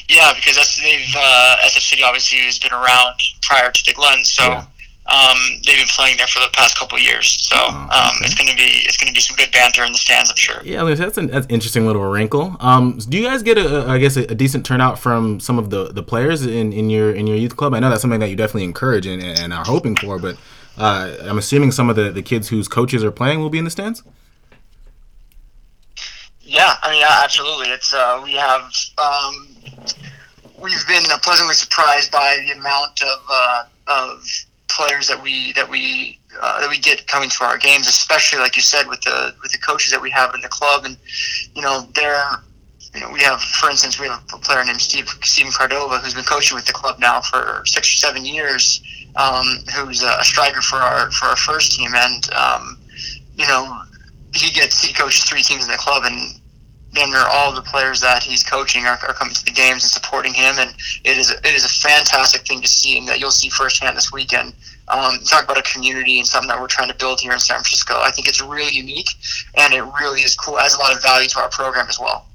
Yeah, 0.08 0.34
because 0.36 0.56
they've 0.84 1.16
uh, 1.18 1.56
SF 1.64 1.90
City 1.90 2.04
obviously 2.04 2.40
has 2.40 2.60
been 2.60 2.74
around 2.74 3.16
prior 3.42 3.72
to 3.72 3.86
the 3.86 3.94
Glen, 3.94 4.24
so. 4.24 4.44
Yeah 4.44 4.66
um, 5.06 5.38
they've 5.66 5.78
been 5.78 5.88
playing 5.88 6.18
there 6.18 6.28
for 6.28 6.40
the 6.40 6.50
past 6.54 6.78
couple 6.78 6.98
years, 6.98 7.36
so 7.44 7.58
oh, 7.60 7.70
um, 7.70 8.16
it's 8.22 8.36
gonna 8.36 8.56
be 8.56 8.86
it's 8.86 8.96
gonna 8.96 9.12
be 9.12 9.20
some 9.20 9.36
good 9.36 9.52
banter 9.52 9.84
in 9.84 9.92
the 9.92 9.98
stands, 9.98 10.30
I'm 10.30 10.38
sure. 10.38 10.62
Yeah, 10.64 10.84
that's 10.96 11.18
an 11.18 11.28
that's 11.28 11.46
interesting 11.50 11.86
little 11.86 12.04
wrinkle. 12.04 12.56
Um, 12.62 12.98
do 12.98 13.18
you 13.18 13.26
guys 13.26 13.44
get 13.44 13.58
a, 13.58 13.86
I 13.88 13.98
guess 13.98 14.16
a, 14.16 14.22
a, 14.22 14.36
decent 14.36 14.66
turnout 14.66 14.98
from 14.98 15.42
some 15.42 15.60
of 15.60 15.72
the, 15.72 15.92
the 15.92 16.04
players 16.04 16.46
in, 16.46 16.72
in 16.72 16.90
your 16.90 17.14
in 17.14 17.28
your 17.28 17.36
youth 17.36 17.58
club? 17.58 17.74
I 17.74 17.80
know 17.80 17.90
that's 17.90 18.02
something 18.02 18.22
that 18.22 18.30
you 18.30 18.38
definitely 18.38 18.64
encourage 18.64 19.06
and, 19.06 19.22
and 19.22 19.52
are 19.52 19.66
hoping 19.66 19.98
for, 19.98 20.20
but 20.20 20.38
uh, 20.78 21.18
I'm 21.24 21.38
assuming 21.38 21.72
some 21.72 21.90
of 21.90 21.98
the, 21.98 22.10
the 22.10 22.22
kids 22.22 22.48
whose 22.48 22.70
coaches 22.70 23.04
are 23.04 23.12
playing 23.12 23.42
will 23.42 23.50
be 23.50 23.58
in 23.58 23.66
the 23.66 23.72
stands. 23.72 24.04
Yeah, 26.42 26.76
I 26.82 26.92
mean, 26.92 27.04
absolutely. 27.06 27.68
It's 27.68 27.94
uh, 27.94 28.22
we 28.24 28.34
have 28.34 28.72
um, 28.98 29.48
we've 30.62 30.88
been 30.88 31.04
pleasantly 31.24 31.56
surprised 31.56 32.12
by 32.12 32.42
the 32.48 32.58
amount 32.58 33.02
of 33.02 33.20
uh, 33.30 33.64
of 33.88 34.24
players 34.76 35.08
that 35.08 35.22
we 35.22 35.54
that 35.54 35.70
we 35.70 36.20
uh, 36.42 36.62
that 36.62 36.70
we 36.70 36.80
get 36.80 37.06
coming 37.08 37.30
to 37.30 37.44
our 37.44 37.58
games, 37.58 37.88
especially 37.88 38.40
like 38.40 38.56
you 38.56 38.62
said 38.62 38.88
with 38.88 39.02
the 39.02 39.36
with 39.42 39.52
the 39.52 39.58
coaches 39.58 39.92
that 39.92 40.02
we 40.02 40.10
have 40.10 40.34
in 40.34 40.42
the 40.42 40.48
club, 40.48 40.86
and 40.86 40.98
you 41.56 41.62
know 41.62 41.88
they're 41.94 42.32
you 42.94 43.02
know 43.02 43.10
we 43.12 43.22
have 43.22 43.42
for 43.42 43.70
instance 43.70 44.00
we 44.00 44.08
have 44.08 44.24
a 44.34 44.38
player 44.38 44.64
named 44.66 44.82
Steve 44.82 45.08
Steven 45.22 45.52
Cardova 45.52 46.00
who's 46.02 46.14
been 46.14 46.24
coaching 46.24 46.56
with 46.56 46.66
the 46.66 46.74
club 46.74 47.00
now 47.00 47.22
for 47.22 47.64
six 47.66 47.88
or 47.94 47.98
seven 47.98 48.26
years, 48.26 48.82
um, 49.16 49.46
who's 49.76 50.04
a 50.04 50.24
striker 50.24 50.62
for 50.62 50.78
our 50.78 51.12
for 51.12 51.26
our 51.28 51.38
first 51.38 51.74
team, 51.74 51.92
and 51.96 52.34
um, 52.34 52.80
you 53.36 53.48
know 53.48 53.82
he 54.34 54.52
gets 54.52 54.84
he 54.84 54.94
coaches 54.94 55.24
three 55.26 55.44
teams 55.44 55.64
in 55.66 55.72
the 55.72 55.78
club 55.78 56.04
and 56.06 56.40
then 56.94 57.14
all 57.32 57.54
the 57.54 57.62
players 57.62 58.02
that 58.02 58.24
he's 58.24 58.44
coaching 58.44 58.86
are, 58.86 58.98
are, 59.08 59.14
coming 59.14 59.34
to 59.34 59.46
the 59.46 59.52
games 59.52 59.84
and 59.84 59.92
supporting 59.92 60.34
him, 60.34 60.56
and 60.60 60.74
it 61.04 61.18
is 61.18 61.32
it 61.32 61.54
is 61.54 61.66
a 61.66 61.70
fantastic 61.70 62.46
thing 62.48 62.62
to 62.62 62.68
see, 62.68 62.98
and 62.98 63.08
that 63.08 63.20
you'll 63.20 63.32
see 63.32 63.50
firsthand 63.50 63.98
this 63.98 64.12
weekend. 64.12 64.54
Um, 64.90 65.20
talk 65.26 65.46
about 65.46 65.58
a 65.58 65.64
community 65.64 66.20
and 66.20 66.28
something 66.28 66.50
that 66.50 66.60
we're 66.60 66.68
trying 66.68 66.90
to 66.90 66.96
build 66.96 67.20
here 67.22 67.32
in 67.32 67.40
San 67.40 67.56
Francisco. 67.56 67.96
I 68.02 68.12
think 68.12 68.28
it's 68.28 68.42
really 68.42 68.74
unique, 68.74 69.10
and 69.56 69.74
it 69.74 69.84
really 70.00 70.22
is 70.22 70.36
cool. 70.36 70.58
It 70.58 70.64
adds 70.64 70.76
a 70.76 70.80
lot 70.80 70.96
of 70.96 71.02
value 71.02 71.30
to 71.30 71.40
our 71.40 71.50
program 71.50 71.88
as 71.88 72.00
well. 72.00 72.28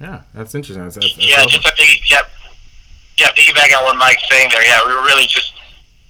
Yeah, 0.00 0.22
that's 0.34 0.54
interesting. 0.54 0.84
That's, 0.84 0.94
that's, 0.94 1.14
that's 1.16 1.26
yeah, 1.26 1.42
awesome. 1.42 1.60
just 1.60 1.66
a 1.66 1.72
big, 1.76 1.98
yeah, 2.10 2.22
yeah, 3.18 3.30
piggyback 3.32 3.76
on 3.76 3.84
what 3.84 3.96
Mike's 3.96 4.28
saying 4.30 4.50
there. 4.52 4.64
Yeah, 4.64 4.80
we 4.86 4.94
were 4.94 5.02
really 5.02 5.26
just 5.26 5.54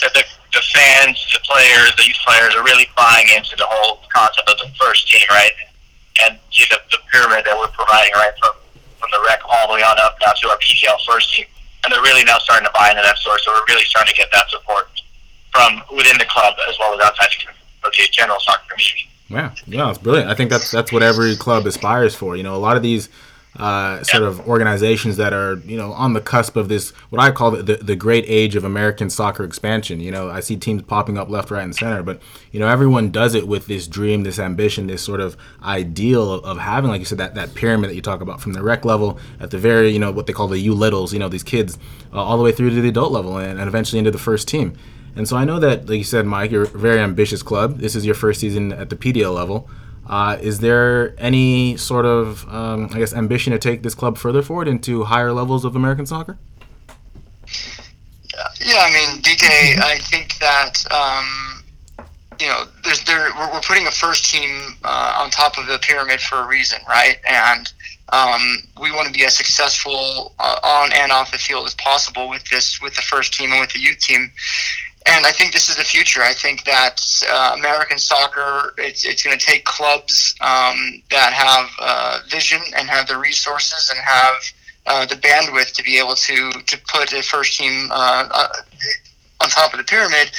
the, 0.01 0.11
the, 0.13 0.25
the 0.53 0.63
fans, 0.75 1.25
the 1.33 1.41
players, 1.41 1.95
the 1.97 2.05
youth 2.05 2.21
players 2.27 2.55
are 2.55 2.65
really 2.65 2.87
buying 2.97 3.29
into 3.35 3.57
the 3.57 3.67
whole 3.67 4.01
concept 4.13 4.49
of 4.49 4.59
the 4.59 4.69
first 4.79 5.09
team, 5.11 5.23
right? 5.31 5.53
And 6.25 6.39
see 6.51 6.65
the, 6.71 6.79
the 6.91 6.99
pyramid 7.11 7.45
that 7.45 7.57
we're 7.59 7.73
providing 7.75 8.13
right 8.15 8.33
from 8.39 8.55
from 8.99 9.11
the 9.13 9.21
rec 9.27 9.41
all 9.47 9.69
the 9.69 9.75
way 9.75 9.83
on 9.83 9.97
up 10.03 10.19
now 10.21 10.33
to 10.33 10.49
our 10.51 10.59
PDL 10.59 10.99
first 11.07 11.35
team, 11.35 11.47
and 11.85 11.93
they're 11.93 12.03
really 12.03 12.25
now 12.25 12.39
starting 12.39 12.67
to 12.67 12.73
buy 12.75 12.91
into 12.91 13.03
that 13.03 13.17
source. 13.19 13.45
So 13.45 13.53
we're 13.53 13.67
really 13.69 13.85
starting 13.85 14.13
to 14.13 14.19
get 14.19 14.29
that 14.33 14.51
support 14.51 14.91
from 15.53 15.83
within 15.95 16.19
the 16.19 16.27
club 16.27 16.55
as 16.69 16.77
well 16.79 16.95
as 16.95 17.01
outside 17.01 17.31
of 17.85 17.93
the 17.93 18.09
general 18.11 18.39
soccer 18.41 18.63
community. 18.69 19.09
Yeah, 19.29 19.55
yeah, 19.67 19.91
it's 19.91 19.99
brilliant. 19.99 20.31
I 20.31 20.35
think 20.35 20.51
that's 20.51 20.71
that's 20.71 20.93
what 20.93 21.03
every 21.03 21.37
club 21.37 21.67
aspires 21.67 22.15
for. 22.15 22.37
You 22.37 22.43
know, 22.43 22.55
a 22.55 22.59
lot 22.59 22.77
of 22.77 22.83
these 22.83 23.09
uh, 23.59 24.03
sort 24.05 24.23
of 24.23 24.47
organizations 24.49 25.17
that 25.17 25.33
are 25.33 25.57
you 25.65 25.77
know 25.77 25.93
on 25.93 26.13
the 26.13 26.21
cusp 26.21 26.57
of 26.57 26.69
this 26.69 26.91
what 27.11 27.21
I 27.21 27.31
call 27.33 27.51
the, 27.51 27.63
the, 27.63 27.77
the 27.77 27.97
great 27.97 28.25
age 28.29 28.55
of 28.55 28.65
American 28.65 29.11
soccer 29.11 29.45
expansion. 29.45 30.01
You 30.01 30.13
know, 30.13 30.31
I 30.31 30.41
see 30.41 30.57
teams 30.57 30.83
popping 30.83 31.19
up 31.19 31.29
left, 31.29 31.51
right, 31.51 31.65
and 31.65 31.75
center, 31.75 32.03
but 32.03 32.23
you 32.53 32.61
know 32.61 32.69
everyone 32.69 33.11
does 33.11 33.35
it 33.35 33.49
with 33.49 33.67
this 33.67 33.89
dream, 33.89 34.23
this 34.23 34.39
ambition, 34.39 34.87
this 34.87 35.03
sort 35.03 35.21
of 35.21 35.37
ideal 35.63 36.33
of, 36.33 36.45
of 36.45 36.59
having, 36.59 36.91
like 36.91 37.01
you 37.01 37.05
said, 37.05 37.19
that 37.19 37.35
that 37.35 37.55
pyramid 37.55 37.91
that 37.91 37.95
you 37.95 38.03
talk 38.03 38.21
about 38.21 38.41
from 38.41 38.53
the 38.53 38.63
rec 38.63 38.85
level 38.85 39.19
at 39.41 39.51
the 39.51 39.59
very 39.59 39.91
you 39.91 39.99
know 39.99 40.13
what 40.13 40.27
they 40.27 40.33
call 40.33 40.49
the 40.49 40.61
U 40.61 40.75
littles, 40.75 41.13
you 41.13 41.19
know 41.19 41.29
these 41.29 41.43
kids 41.43 41.79
uh, 42.13 42.23
all 42.23 42.39
the 42.39 42.45
way 42.45 42.53
through 42.53 42.71
to 42.71 42.81
the 42.81 42.89
adult 42.89 43.13
level 43.13 43.39
and, 43.39 43.59
and 43.59 43.69
eventually 43.69 43.99
into 43.99 44.11
the 44.11 44.19
first 44.19 44.47
team. 44.47 44.77
And 45.17 45.29
so 45.29 45.37
I 45.37 45.45
know 45.45 45.59
that, 45.59 45.89
like 45.89 45.99
you 45.99 46.05
said, 46.05 46.27
Mike, 46.27 46.53
you're 46.53 46.63
a 46.63 46.69
very 46.69 47.01
ambitious 47.01 47.43
club. 47.43 47.79
This 47.79 47.97
is 47.97 48.07
your 48.07 48.15
first 48.15 48.39
season 48.39 48.73
at 48.73 48.89
the 48.89 48.95
PDL 48.95 49.35
level. 49.35 49.69
Uh, 50.09 50.39
is 50.41 50.61
there 50.61 51.15
any 51.19 51.77
sort 51.77 52.07
of, 52.07 52.49
um, 52.49 52.89
I 52.93 52.99
guess, 52.99 53.13
ambition 53.13 53.53
to 53.53 53.59
take 53.59 53.83
this 53.83 53.95
club 53.95 54.17
further 54.17 54.41
forward 54.43 54.67
into 54.67 55.05
higher 55.05 55.33
levels 55.33 55.65
of 55.65 55.77
American 55.77 56.07
soccer? 56.07 56.39
Yeah, 58.61 58.79
I 58.79 58.91
mean, 58.93 59.23
DK, 59.23 59.79
I 59.79 59.99
think 59.99 60.39
that 60.39 60.85
um, 60.91 61.65
you 62.41 62.47
know, 62.47 62.65
there's 62.85 63.03
there 63.05 63.31
we're, 63.37 63.53
we're 63.53 63.61
putting 63.61 63.87
a 63.87 63.91
first 63.91 64.33
team 64.33 64.77
uh, 64.85 65.21
on 65.21 65.31
top 65.31 65.59
of 65.59 65.67
the 65.67 65.79
pyramid 65.79 66.21
for 66.21 66.37
a 66.37 66.47
reason, 66.47 66.79
right? 66.89 67.19
And 67.29 67.73
um, 68.11 68.59
we 68.81 68.93
want 68.93 69.07
to 69.09 69.13
be 69.13 69.25
as 69.25 69.35
successful 69.35 70.35
uh, 70.39 70.61
on 70.63 70.93
and 70.93 71.13
off 71.13 71.33
the 71.33 71.39
field 71.39 71.67
as 71.67 71.75
possible 71.75 72.29
with 72.29 72.49
this, 72.49 72.81
with 72.81 72.95
the 72.95 73.03
first 73.03 73.35
team 73.35 73.51
and 73.53 73.61
with 73.61 73.73
the 73.73 73.81
youth 73.81 73.99
team 73.99 74.31
and 75.09 75.25
I 75.25 75.33
think 75.33 75.53
this 75.53 75.69
is 75.69 75.77
the 75.77 75.85
future. 75.85 76.23
I 76.23 76.35
think 76.35 76.65
that 76.65 77.01
uh, 77.31 77.55
American 77.59 77.99
soccer 77.99 78.75
it's, 78.77 79.07
it's 79.07 79.23
going 79.23 79.37
to 79.39 79.45
take 79.45 79.65
clubs 79.65 80.35
um, 80.41 81.03
that 81.11 81.33
have 81.33 81.71
uh, 81.81 82.21
vision 82.29 82.61
and 82.77 82.89
have 82.89 83.09
the 83.09 83.17
resources 83.17 83.91
and 83.91 83.99
have 83.99 84.35
uh, 84.87 85.07
the 85.07 85.15
bandwidth 85.17 85.73
to 85.75 85.83
be 85.83 85.99
able 85.99 86.15
to 86.15 86.51
to 86.51 86.79
put 86.89 87.13
a 87.13 87.23
first 87.23 87.59
team 87.59 87.89
uh, 87.91 88.29
uh, 88.31 88.49
on 89.41 89.49
top 89.49 89.73
of 89.73 89.79
the 89.79 89.85
pyramid 89.85 90.31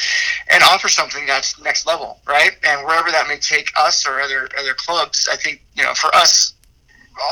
and 0.51 0.61
offer 0.63 0.87
something 0.87 1.25
that's 1.25 1.59
next 1.61 1.87
level, 1.87 2.19
right? 2.27 2.51
And 2.63 2.85
wherever 2.85 3.09
that 3.11 3.27
may 3.27 3.37
take 3.37 3.71
us 3.77 4.07
or 4.07 4.21
other 4.21 4.49
other 4.57 4.73
clubs, 4.75 5.27
I 5.31 5.35
think 5.35 5.63
you 5.75 5.83
know 5.83 5.93
for 5.93 6.13
us. 6.15 6.53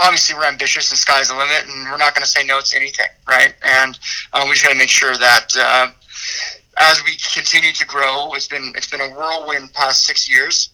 Obviously, 0.04 0.36
we're 0.36 0.44
ambitious, 0.44 0.92
and 0.92 0.98
sky's 0.98 1.30
the 1.30 1.34
limit, 1.34 1.64
and 1.64 1.90
we're 1.90 1.96
not 1.96 2.14
going 2.14 2.24
to 2.24 2.30
say 2.30 2.44
no 2.44 2.60
to 2.60 2.76
anything, 2.76 3.08
right? 3.26 3.54
And 3.64 3.98
uh, 4.34 4.44
we 4.44 4.52
just 4.52 4.66
got 4.66 4.74
to 4.74 4.78
make 4.78 4.90
sure 4.90 5.16
that 5.16 5.56
as 6.80 7.04
we 7.04 7.18
continue 7.34 7.74
to 7.74 7.86
grow, 7.86 8.34
it's 8.34 8.48
been 8.48 8.74
it's 8.76 8.88
been 8.88 9.02
a 9.02 9.10
whirlwind 9.10 9.74
past 9.74 10.06
six 10.06 10.30
years. 10.30 10.70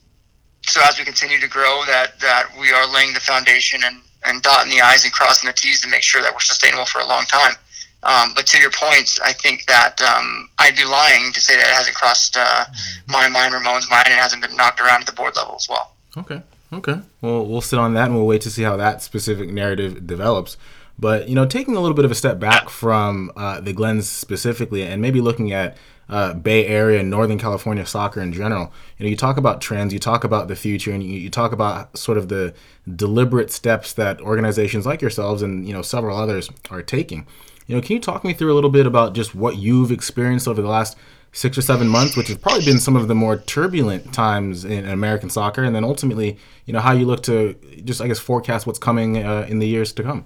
So 0.65 0.81
as 0.87 0.97
we 0.97 1.05
continue 1.05 1.39
to 1.39 1.47
grow, 1.47 1.83
that 1.87 2.19
that 2.19 2.49
we 2.59 2.71
are 2.71 2.87
laying 2.87 3.13
the 3.13 3.19
foundation 3.19 3.81
and 3.83 4.01
and 4.25 4.41
dotting 4.41 4.71
the 4.71 4.81
i's 4.81 5.03
and 5.03 5.13
crossing 5.13 5.47
the 5.47 5.53
t's 5.53 5.81
to 5.81 5.89
make 5.89 6.01
sure 6.01 6.21
that 6.21 6.33
we're 6.33 6.39
sustainable 6.39 6.85
for 6.85 6.99
a 6.99 7.05
long 7.05 7.23
time. 7.25 7.55
Um, 8.03 8.33
but 8.35 8.45
to 8.47 8.59
your 8.59 8.71
point, 8.71 9.17
I 9.23 9.31
think 9.31 9.65
that 9.67 10.01
um, 10.01 10.49
I'd 10.59 10.75
be 10.75 10.83
lying 10.83 11.31
to 11.31 11.39
say 11.39 11.55
that 11.55 11.65
it 11.65 11.73
hasn't 11.73 11.95
crossed 11.95 12.35
uh, 12.37 12.65
my 13.07 13.29
mind, 13.29 13.53
Ramon's 13.53 13.89
mind, 13.89 14.07
and 14.07 14.15
hasn't 14.15 14.41
been 14.41 14.55
knocked 14.57 14.81
around 14.81 15.01
at 15.01 15.07
the 15.07 15.13
board 15.13 15.37
level 15.37 15.55
as 15.55 15.69
well. 15.69 15.95
Okay. 16.17 16.41
Okay. 16.73 16.99
Well, 17.21 17.45
we'll 17.45 17.61
sit 17.61 17.79
on 17.79 17.93
that 17.93 18.05
and 18.05 18.15
we'll 18.15 18.25
wait 18.25 18.41
to 18.41 18.51
see 18.51 18.63
how 18.63 18.75
that 18.77 19.01
specific 19.01 19.49
narrative 19.49 20.05
develops. 20.05 20.57
But 20.99 21.29
you 21.29 21.35
know, 21.35 21.45
taking 21.45 21.75
a 21.75 21.79
little 21.79 21.95
bit 21.95 22.05
of 22.05 22.11
a 22.11 22.15
step 22.15 22.39
back 22.39 22.69
from 22.69 23.31
uh, 23.35 23.61
the 23.61 23.73
Glens 23.73 24.09
specifically, 24.09 24.83
and 24.83 25.01
maybe 25.01 25.21
looking 25.21 25.51
at 25.51 25.77
uh, 26.09 26.33
Bay 26.33 26.67
Area 26.67 26.99
and 26.99 27.09
Northern 27.09 27.39
California 27.39 27.85
soccer 27.85 28.21
in 28.21 28.33
general. 28.33 28.71
You 28.97 29.05
know, 29.05 29.09
you 29.09 29.17
talk 29.17 29.37
about 29.37 29.61
trends, 29.61 29.93
you 29.93 29.99
talk 29.99 30.23
about 30.23 30.47
the 30.47 30.55
future, 30.55 30.91
and 30.91 31.03
you, 31.03 31.19
you 31.19 31.29
talk 31.29 31.51
about 31.51 31.97
sort 31.97 32.17
of 32.17 32.29
the 32.29 32.53
deliberate 32.95 33.51
steps 33.51 33.93
that 33.93 34.21
organizations 34.21 34.85
like 34.85 35.01
yourselves 35.01 35.41
and 35.41 35.67
you 35.67 35.73
know 35.73 35.81
several 35.81 36.17
others 36.17 36.49
are 36.69 36.81
taking. 36.81 37.25
You 37.67 37.75
know, 37.75 37.81
can 37.81 37.95
you 37.95 38.01
talk 38.01 38.23
me 38.23 38.33
through 38.33 38.51
a 38.51 38.55
little 38.55 38.69
bit 38.69 38.85
about 38.85 39.13
just 39.13 39.33
what 39.33 39.57
you've 39.57 39.91
experienced 39.91 40.47
over 40.47 40.61
the 40.61 40.67
last 40.67 40.97
six 41.33 41.57
or 41.57 41.61
seven 41.61 41.87
months, 41.87 42.15
which 42.15 42.27
has 42.27 42.37
probably 42.37 42.63
been 42.63 42.79
some 42.79 42.95
of 42.95 43.07
the 43.07 43.15
more 43.15 43.37
turbulent 43.37 44.13
times 44.13 44.63
in 44.63 44.87
American 44.87 45.29
soccer, 45.29 45.63
and 45.63 45.75
then 45.75 45.83
ultimately, 45.83 46.37
you 46.65 46.73
know, 46.73 46.79
how 46.79 46.91
you 46.91 47.05
look 47.05 47.23
to 47.23 47.55
just, 47.83 48.01
I 48.01 48.07
guess, 48.07 48.19
forecast 48.19 48.67
what's 48.67 48.79
coming 48.79 49.17
uh, 49.17 49.47
in 49.49 49.59
the 49.59 49.67
years 49.67 49.91
to 49.93 50.03
come. 50.03 50.25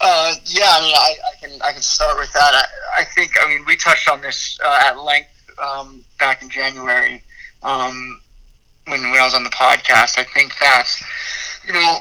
Uh, 0.00 0.36
yeah, 0.48 0.70
I 0.70 0.80
mean, 0.80 0.94
I, 0.94 1.14
I, 1.26 1.40
can 1.40 1.62
I 1.62 1.72
can 1.72 1.82
start 1.82 2.18
with 2.18 2.32
that. 2.32 2.54
I, 2.54 3.02
I 3.02 3.04
think 3.04 3.32
I 3.40 3.48
mean 3.48 3.64
we 3.66 3.76
touched 3.76 4.08
on 4.08 4.20
this 4.20 4.58
uh, 4.64 4.82
at 4.86 4.98
length 4.98 5.30
um, 5.62 6.04
back 6.18 6.42
in 6.42 6.50
January 6.50 7.22
um, 7.62 8.20
when 8.86 9.02
when 9.10 9.20
I 9.20 9.24
was 9.24 9.34
on 9.34 9.44
the 9.44 9.50
podcast. 9.50 10.18
I 10.18 10.24
think 10.24 10.58
that 10.58 10.88
you 11.66 11.72
know 11.74 11.98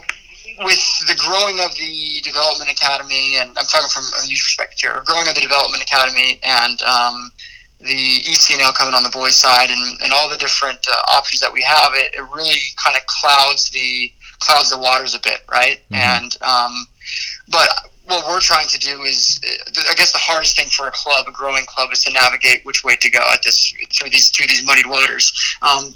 with 0.59 1.07
the 1.07 1.15
growing 1.15 1.59
of 1.59 1.75
the 1.75 2.21
development 2.23 2.71
academy, 2.71 3.37
and 3.37 3.49
I'm 3.57 3.65
talking 3.65 3.89
from 3.89 4.03
a 4.03 4.27
youth 4.27 4.39
perspective 4.39 4.79
here, 4.79 5.03
growing 5.05 5.27
of 5.27 5.35
the 5.35 5.41
development 5.41 5.83
academy 5.83 6.39
and 6.41 6.81
um, 6.81 7.31
the 7.79 8.21
ECNL 8.25 8.73
coming 8.73 8.95
on 8.95 9.03
the 9.03 9.09
boys' 9.09 9.35
side, 9.35 9.69
and, 9.69 10.01
and 10.01 10.11
all 10.11 10.29
the 10.29 10.37
different 10.37 10.79
uh, 10.91 11.15
options 11.15 11.41
that 11.41 11.53
we 11.53 11.61
have, 11.61 11.91
it, 11.93 12.15
it 12.15 12.23
really 12.33 12.59
kind 12.83 12.97
of 12.97 13.05
clouds 13.05 13.69
the 13.69 14.11
clouds 14.39 14.69
the 14.69 14.77
waters 14.77 15.13
a 15.13 15.19
bit, 15.19 15.41
right? 15.51 15.81
Mm-hmm. 15.91 15.95
And 15.95 16.37
um, 16.41 16.87
but 17.49 17.69
what 18.07 18.25
we're 18.25 18.39
trying 18.39 18.67
to 18.67 18.79
do 18.79 19.03
is, 19.03 19.39
I 19.89 19.93
guess, 19.95 20.11
the 20.11 20.17
hardest 20.17 20.55
thing 20.55 20.67
for 20.69 20.87
a 20.87 20.91
club, 20.91 21.27
a 21.27 21.31
growing 21.31 21.65
club, 21.65 21.91
is 21.91 22.03
to 22.05 22.13
navigate 22.13 22.65
which 22.65 22.83
way 22.83 22.95
to 22.95 23.09
go 23.09 23.19
at 23.33 23.43
this 23.43 23.73
through 23.93 24.09
these 24.09 24.29
through 24.29 24.47
these 24.47 24.65
muddied 24.65 24.87
waters. 24.87 25.33
Um, 25.61 25.93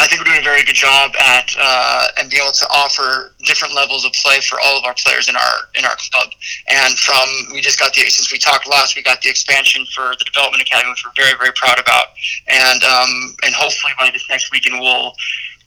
I 0.00 0.06
think 0.06 0.20
we're 0.20 0.32
doing 0.32 0.40
a 0.40 0.42
very 0.42 0.64
good 0.64 0.76
job 0.76 1.12
at 1.16 1.54
uh, 1.58 2.08
and 2.18 2.30
be 2.30 2.38
able 2.38 2.52
to 2.52 2.66
offer 2.70 3.34
different 3.44 3.74
levels 3.74 4.06
of 4.06 4.12
play 4.12 4.40
for 4.40 4.58
all 4.60 4.78
of 4.78 4.84
our 4.84 4.94
players 4.94 5.28
in 5.28 5.36
our 5.36 5.56
in 5.74 5.84
our 5.84 5.96
club. 5.96 6.30
And 6.68 6.96
from 6.96 7.28
we 7.52 7.60
just 7.60 7.78
got 7.78 7.92
the 7.92 8.02
since 8.08 8.30
we 8.32 8.38
talked 8.38 8.68
last, 8.68 8.94
we 8.94 9.02
got 9.02 9.20
the 9.20 9.28
expansion 9.28 9.84
for 9.94 10.14
the 10.18 10.24
development 10.24 10.62
academy, 10.62 10.90
which 10.90 11.04
we're 11.04 11.22
very 11.22 11.36
very 11.36 11.52
proud 11.56 11.80
about. 11.80 12.14
And 12.46 12.82
um, 12.84 13.34
and 13.42 13.54
hopefully 13.54 13.92
by 13.98 14.10
this 14.12 14.24
next 14.30 14.52
weekend 14.52 14.78
we'll 14.78 15.12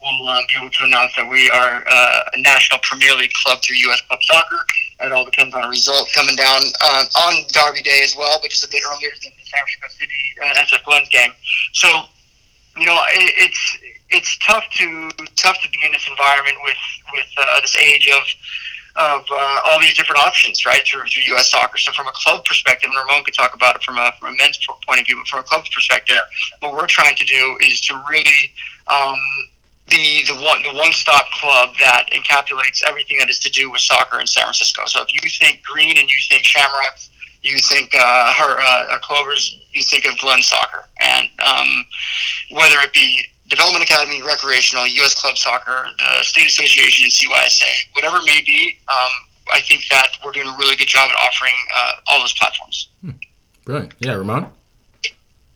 we'll 0.01 0.27
uh, 0.27 0.39
be 0.47 0.55
able 0.59 0.71
to 0.71 0.83
announce 0.85 1.15
that 1.15 1.29
we 1.29 1.49
are 1.51 1.83
uh, 1.87 2.23
a 2.33 2.41
national 2.41 2.79
Premier 2.83 3.13
League 3.15 3.33
club 3.43 3.61
through 3.61 3.77
U.S. 3.77 4.01
Club 4.01 4.19
Soccer. 4.23 4.65
It 5.01 5.11
all 5.11 5.25
depends 5.25 5.53
on 5.55 5.63
a 5.63 5.69
result 5.69 6.09
coming 6.13 6.35
down 6.35 6.61
uh, 6.81 7.05
on 7.27 7.43
Derby 7.51 7.81
Day 7.81 8.01
as 8.03 8.15
well, 8.15 8.39
which 8.41 8.53
is 8.53 8.63
a 8.63 8.69
bit 8.69 8.83
earlier 8.91 9.09
than 9.21 9.31
the 9.37 9.45
San 9.45 9.59
Francisco 9.59 9.87
City 9.99 10.21
uh, 10.41 10.63
SF 10.63 10.83
Glens 10.85 11.09
game. 11.09 11.31
So, 11.73 11.87
you 12.77 12.85
know, 12.85 12.99
it, 13.09 13.33
it's 13.37 13.77
it's 14.09 14.37
tough 14.45 14.63
to 14.77 15.09
tough 15.35 15.61
to 15.61 15.69
be 15.69 15.79
in 15.85 15.91
this 15.91 16.07
environment 16.07 16.57
with 16.63 16.77
with 17.13 17.27
uh, 17.37 17.61
this 17.61 17.75
age 17.77 18.09
of 18.09 18.23
of 18.95 19.25
uh, 19.31 19.59
all 19.65 19.79
these 19.79 19.95
different 19.95 20.21
options, 20.21 20.65
right, 20.65 20.85
through, 20.85 21.01
through 21.05 21.23
U.S. 21.33 21.49
soccer. 21.49 21.77
So 21.77 21.91
from 21.93 22.07
a 22.07 22.11
club 22.13 22.45
perspective, 22.45 22.91
and 22.93 23.07
Ramon 23.07 23.23
could 23.23 23.33
talk 23.33 23.55
about 23.55 23.75
it 23.75 23.81
from 23.83 23.97
a, 23.97 24.11
from 24.19 24.33
a 24.33 24.37
men's 24.37 24.59
point 24.85 24.99
of 24.99 25.07
view, 25.07 25.17
but 25.17 25.27
from 25.27 25.39
a 25.39 25.43
club's 25.43 25.69
perspective, 25.69 26.17
what 26.59 26.73
we're 26.73 26.85
trying 26.85 27.15
to 27.15 27.25
do 27.25 27.57
is 27.61 27.81
to 27.81 27.99
really 28.07 28.53
um, 28.87 29.17
the 29.89 30.23
the 30.27 30.35
one 30.35 30.63
the 30.63 30.73
one 30.73 30.91
stop 30.91 31.25
club 31.31 31.69
that 31.79 32.09
encapsulates 32.11 32.83
everything 32.87 33.17
that 33.19 33.29
is 33.29 33.39
to 33.39 33.49
do 33.49 33.69
with 33.71 33.81
soccer 33.81 34.19
in 34.19 34.27
San 34.27 34.43
Francisco. 34.43 34.83
So 34.85 35.01
if 35.01 35.13
you 35.13 35.29
think 35.29 35.61
green 35.63 35.97
and 35.97 36.09
you 36.09 36.17
think 36.29 36.43
Shamrocks, 36.43 37.09
you 37.41 37.57
think 37.59 37.93
uh, 37.93 38.33
her 38.33 38.59
uh, 38.59 38.97
Clovers, 38.99 39.59
you 39.73 39.83
think 39.83 40.05
of 40.05 40.17
Glen 40.17 40.41
Soccer, 40.41 40.85
and 41.01 41.27
um, 41.45 41.85
whether 42.51 42.77
it 42.79 42.93
be 42.93 43.25
Development 43.49 43.83
Academy, 43.83 44.21
recreational, 44.23 44.87
U.S. 44.87 45.19
Club 45.19 45.37
Soccer, 45.37 45.87
the 45.99 46.23
State 46.23 46.47
Association, 46.47 47.09
CYSA, 47.09 47.93
whatever 47.93 48.17
it 48.17 48.25
may 48.25 48.41
be, 48.45 48.79
um, 48.87 49.11
I 49.53 49.59
think 49.59 49.83
that 49.89 50.07
we're 50.23 50.31
doing 50.31 50.47
a 50.47 50.57
really 50.57 50.75
good 50.77 50.87
job 50.87 51.09
at 51.09 51.15
offering 51.17 51.53
uh, 51.75 51.91
all 52.07 52.19
those 52.19 52.33
platforms. 52.33 52.89
Hmm. 53.01 53.11
Brilliant. 53.65 53.93
Yeah, 53.99 54.13
Ramon. 54.13 54.47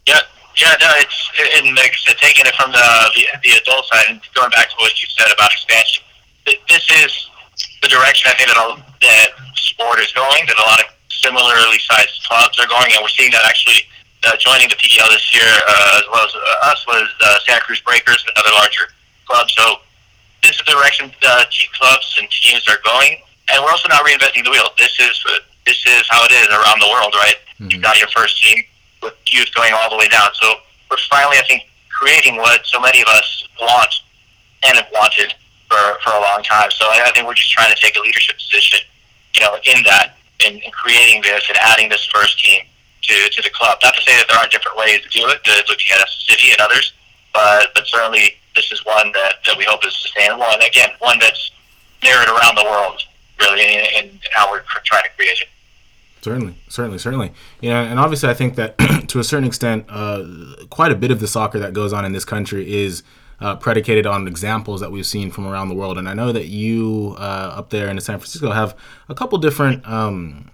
Yeah, 0.06 0.22
yeah, 0.58 0.74
no, 0.82 0.90
it's 0.98 1.30
in 1.62 1.74
mix. 1.74 2.04
Taking 2.18 2.50
it 2.50 2.56
from 2.58 2.74
the, 2.74 2.88
the 3.14 3.24
the 3.46 3.52
adult 3.62 3.86
side 3.94 4.10
and 4.10 4.18
going 4.34 4.50
back 4.50 4.70
to 4.74 4.76
what 4.82 4.98
you 4.98 5.08
said 5.14 5.30
about 5.30 5.54
expansion. 5.54 6.04
This 6.46 6.90
is 7.06 7.30
the 7.86 7.88
direction 7.88 8.32
I 8.32 8.36
think 8.40 8.50
that, 8.50 8.58
all, 8.58 8.82
that 8.82 9.30
sport 9.54 10.02
is 10.02 10.10
going. 10.18 10.50
That 10.50 10.58
a 10.58 10.66
lot 10.66 10.82
of 10.82 10.90
similarly 11.14 11.78
sized 11.86 12.26
clubs 12.26 12.58
are 12.58 12.66
going, 12.66 12.90
and 12.90 13.06
we're 13.06 13.14
seeing 13.14 13.30
that 13.38 13.46
actually 13.46 13.86
uh, 14.26 14.34
joining 14.42 14.66
the 14.66 14.80
PDL 14.82 15.06
this 15.14 15.30
year, 15.30 15.46
uh, 15.46 16.02
as 16.02 16.06
well 16.10 16.26
as 16.26 16.34
uh, 16.34 16.72
us, 16.74 16.82
was 16.90 17.06
uh, 17.22 17.38
Santa 17.46 17.62
Cruz 17.62 17.82
Breakers, 17.86 18.26
another 18.34 18.54
larger 18.58 18.90
club. 19.30 19.46
So 19.54 19.86
this 20.42 20.58
is 20.58 20.66
the 20.66 20.74
direction 20.74 21.14
uh, 21.22 21.46
clubs 21.78 22.18
and 22.18 22.26
teams 22.34 22.66
are 22.66 22.82
going, 22.82 23.22
and 23.54 23.62
we're 23.62 23.70
also 23.70 23.94
not 23.94 24.02
reinventing 24.02 24.42
the 24.42 24.50
wheel. 24.50 24.74
This 24.74 24.98
is 24.98 25.22
this 25.70 25.86
is 25.86 26.02
how 26.10 26.26
it 26.26 26.34
is 26.34 26.50
around 26.50 26.82
the 26.82 26.90
world, 26.90 27.14
right? 27.14 27.38
Mm-hmm. 27.62 27.78
You've 27.78 27.86
got 27.86 28.02
your 28.02 28.10
first 28.10 28.42
team 28.42 28.66
with 29.02 29.14
youth 29.28 29.54
going 29.56 29.74
all 29.74 29.90
the 29.90 29.98
way 29.98 30.08
down. 30.08 30.30
So 30.34 30.54
we're 30.90 30.98
finally, 31.10 31.38
I 31.38 31.44
think, 31.48 31.64
creating 31.90 32.38
what 32.38 32.66
so 32.66 32.80
many 32.80 33.02
of 33.02 33.08
us 33.08 33.48
want 33.60 33.94
and 34.68 34.78
have 34.78 34.88
wanted 34.94 35.34
for, 35.68 36.00
for 36.04 36.12
a 36.14 36.22
long 36.22 36.44
time. 36.44 36.72
So 36.72 36.86
I, 36.86 37.04
I 37.08 37.12
think 37.12 37.28
we're 37.28 37.34
just 37.34 37.52
trying 37.52 37.74
to 37.74 37.80
take 37.82 37.98
a 37.98 38.02
leadership 38.02 38.38
position, 38.38 38.80
you 39.36 39.42
know, 39.42 39.56
in 39.66 39.84
that, 39.84 40.16
in, 40.46 40.60
in 40.60 40.72
creating 40.72 41.22
this 41.22 41.44
and 41.50 41.58
adding 41.62 41.90
this 41.90 42.06
first 42.06 42.40
team 42.44 42.62
to, 43.02 43.30
to 43.30 43.42
the 43.42 43.50
club. 43.50 43.80
Not 43.84 43.96
to 43.96 44.02
say 44.02 44.16
that 44.18 44.26
there 44.30 44.38
aren't 44.38 44.52
different 44.52 44.78
ways 44.78 45.02
to 45.02 45.10
do 45.10 45.28
it, 45.28 45.44
to 45.44 45.52
looking 45.68 45.90
at 45.94 46.06
a 46.06 46.10
City 46.10 46.52
and 46.52 46.62
others, 46.62 46.94
but 47.34 47.74
but 47.74 47.88
certainly 47.88 48.36
this 48.56 48.72
is 48.72 48.84
one 48.86 49.12
that, 49.14 49.36
that 49.46 49.58
we 49.58 49.64
hope 49.64 49.86
is 49.86 49.96
sustainable. 49.96 50.44
And 50.44 50.62
again, 50.64 50.90
one 51.00 51.20
that's 51.20 51.52
narrative 52.04 52.36
around 52.36 52.58
the 52.58 52.66
world, 52.66 53.02
really, 53.40 53.64
and 53.96 54.20
how 54.32 54.52
we're 54.52 54.64
trying 54.84 55.04
to 55.04 55.10
create 55.16 55.40
it. 55.40 55.48
Certainly, 56.28 56.58
certainly, 56.68 56.98
certainly. 56.98 57.32
You 57.62 57.70
know, 57.70 57.82
and 57.82 58.02
obviously, 58.02 58.28
I 58.28 58.34
think 58.34 58.56
that 58.56 58.78
to 59.08 59.20
a 59.20 59.24
certain 59.24 59.48
extent, 59.48 59.86
uh, 59.88 60.26
quite 60.70 60.92
a 60.92 60.96
bit 60.96 61.10
of 61.10 61.22
the 61.22 61.28
soccer 61.28 61.58
that 61.60 61.72
goes 61.72 61.94
on 61.94 62.04
in 62.04 62.12
this 62.12 62.26
country 62.26 62.70
is 62.70 63.02
uh, 63.40 63.56
predicated 63.56 64.06
on 64.06 64.28
examples 64.28 64.82
that 64.82 64.92
we've 64.92 65.06
seen 65.06 65.32
from 65.32 65.48
around 65.48 65.70
the 65.70 65.74
world. 65.74 65.98
And 65.98 66.10
I 66.10 66.14
know 66.14 66.34
that 66.34 66.48
you 66.48 67.16
uh, 67.18 67.54
up 67.56 67.70
there 67.70 67.88
in 67.88 67.98
San 68.02 68.20
Francisco 68.20 68.52
have 68.52 68.76
a 69.08 69.16
couple 69.16 69.38
different. 69.38 69.88
Um, 69.88 70.52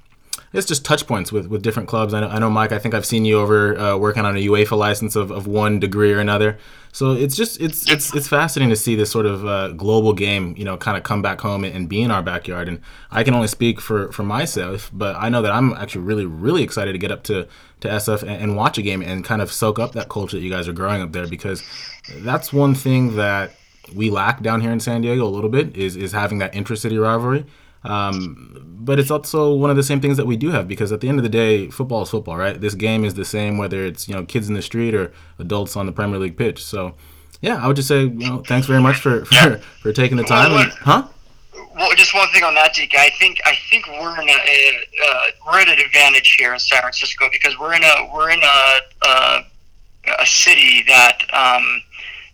it's 0.54 0.68
just 0.68 0.86
touch 0.86 1.08
points 1.08 1.32
with, 1.32 1.48
with 1.48 1.64
different 1.64 1.90
clubs. 1.90 2.14
I 2.14 2.20
know, 2.20 2.28
I 2.28 2.38
know, 2.38 2.52
Mike. 2.52 2.72
I 2.72 2.78
think 2.78 2.94
I've 2.94 3.08
seen 3.08 3.26
you 3.26 3.40
over 3.40 3.76
uh, 3.76 3.98
working 3.98 4.26
on 4.26 4.38
a 4.38 4.40
UEFA 4.40 4.78
license 4.78 5.16
of, 5.16 5.32
of 5.32 5.48
one 5.48 5.80
degree 5.80 6.14
or 6.14 6.20
another. 6.20 6.60
So 6.94 7.14
it's 7.14 7.36
just 7.36 7.60
it's 7.60 7.90
it's 7.92 8.16
it's 8.16 8.28
fascinating 8.28 8.70
to 8.70 8.76
see 8.76 8.96
this 8.96 9.10
sort 9.10 9.26
of 9.26 9.46
uh, 9.48 9.70
global 9.70 10.14
game, 10.14 10.54
you 10.56 10.64
know, 10.64 10.78
kind 10.78 10.96
of 10.96 11.02
come 11.02 11.24
back 11.24 11.42
home 11.42 11.64
and, 11.64 11.90
be 11.90 12.04
in 12.04 12.12
our 12.12 12.22
backyard. 12.22 12.68
And 12.68 12.80
I 13.10 13.24
can 13.24 13.34
only 13.34 13.48
speak 13.48 13.82
for 13.82 14.12
for 14.12 14.22
myself, 14.22 14.92
but 14.94 15.16
I 15.16 15.28
know 15.28 15.42
that 15.42 15.52
I'm 15.52 15.74
actually 15.74 16.02
really 16.02 16.26
really 16.26 16.62
excited 16.62 16.92
to 16.92 17.00
get 17.00 17.12
up 17.12 17.24
to 17.24 17.48
to 17.80 17.88
SF 17.88 18.22
and, 18.22 18.30
and 18.30 18.56
watch 18.56 18.78
a 18.78 18.84
game 18.84 19.02
and 19.02 19.26
kind 19.26 19.42
of 19.42 19.52
soak 19.52 19.80
up 19.80 19.94
that 19.94 20.08
culture 20.08 20.38
that 20.38 20.44
you 20.44 20.52
guys 20.52 20.68
are 20.68 20.74
growing 20.74 21.02
up 21.02 21.12
there 21.14 21.26
because 21.26 21.64
that's 22.20 22.54
one 22.54 22.76
thing 22.76 23.16
that 23.16 23.56
we 23.96 24.12
lack 24.12 24.44
down 24.44 24.62
here 24.62 24.72
in 24.72 24.80
San 24.80 25.02
Diego 25.02 25.26
a 25.26 25.34
little 25.34 25.50
bit 25.50 25.76
is 25.76 25.96
is 25.96 26.12
having 26.12 26.38
that 26.38 26.54
intra-city 26.54 27.00
rivalry. 27.00 27.44
Um, 27.84 28.78
but 28.80 29.00
it's 29.00 29.12
also 29.12 29.54
one 29.54 29.70
of 29.70 29.76
the 29.76 29.84
same 29.84 30.02
things 30.02 30.18
that 30.18 30.26
we 30.26 30.38
do 30.38 30.52
have 30.52 30.68
because 30.68 30.92
at 30.92 31.02
the 31.02 31.10
end 31.10 31.20
of 31.20 31.24
the 31.24 31.30
day, 31.30 31.70
football 31.70 32.04
is 32.04 32.10
football, 32.10 32.38
right? 32.38 32.60
This 32.60 32.76
game 32.76 33.04
is 33.04 33.14
the 33.14 33.26
same 33.26 33.58
whether 33.58 33.86
it's 33.86 34.08
you 34.08 34.14
know 34.14 34.24
kids 34.26 34.48
in 34.48 34.56
the 34.56 34.62
street 34.62 34.94
or 34.94 35.14
adults 35.40 35.76
on 35.76 35.86
the 35.86 35.92
Premier 35.92 36.20
League 36.20 36.38
pitch. 36.38 36.64
So, 36.64 36.96
yeah, 37.42 37.64
I 37.64 37.68
would 37.68 37.76
just 37.76 37.88
say 37.88 38.02
you 38.02 38.30
know 38.30 38.44
thanks 38.46 38.68
very 38.68 38.82
much 38.82 38.98
for 38.98 39.26
for, 39.26 39.58
for 39.82 39.94
taking 39.94 40.18
the 40.18 40.24
time. 40.24 40.52
And, 40.52 40.72
huh? 40.72 41.08
Well, 41.76 41.90
just 41.96 42.14
one 42.14 42.28
thing 42.30 42.44
on 42.44 42.54
that, 42.56 42.76
DK. 42.76 42.96
I 42.96 43.10
think 43.12 43.42
I 43.46 43.56
think 43.70 43.88
we're 43.88 44.22
in 44.22 44.30
a 44.30 44.34
uh, 44.34 45.22
we're 45.46 45.60
at 45.60 45.70
an 45.70 45.80
advantage 45.80 46.36
here 46.38 46.54
in 46.54 46.60
San 46.60 46.82
Francisco 46.82 47.30
because 47.32 47.58
we're 47.58 47.74
in 47.74 47.84
a 47.84 48.12
we're 48.14 48.32
in 48.32 48.42
a 48.44 48.80
uh, 49.02 49.44
a 50.20 50.26
city 50.26 50.84
that 50.88 51.20
um, 51.34 51.82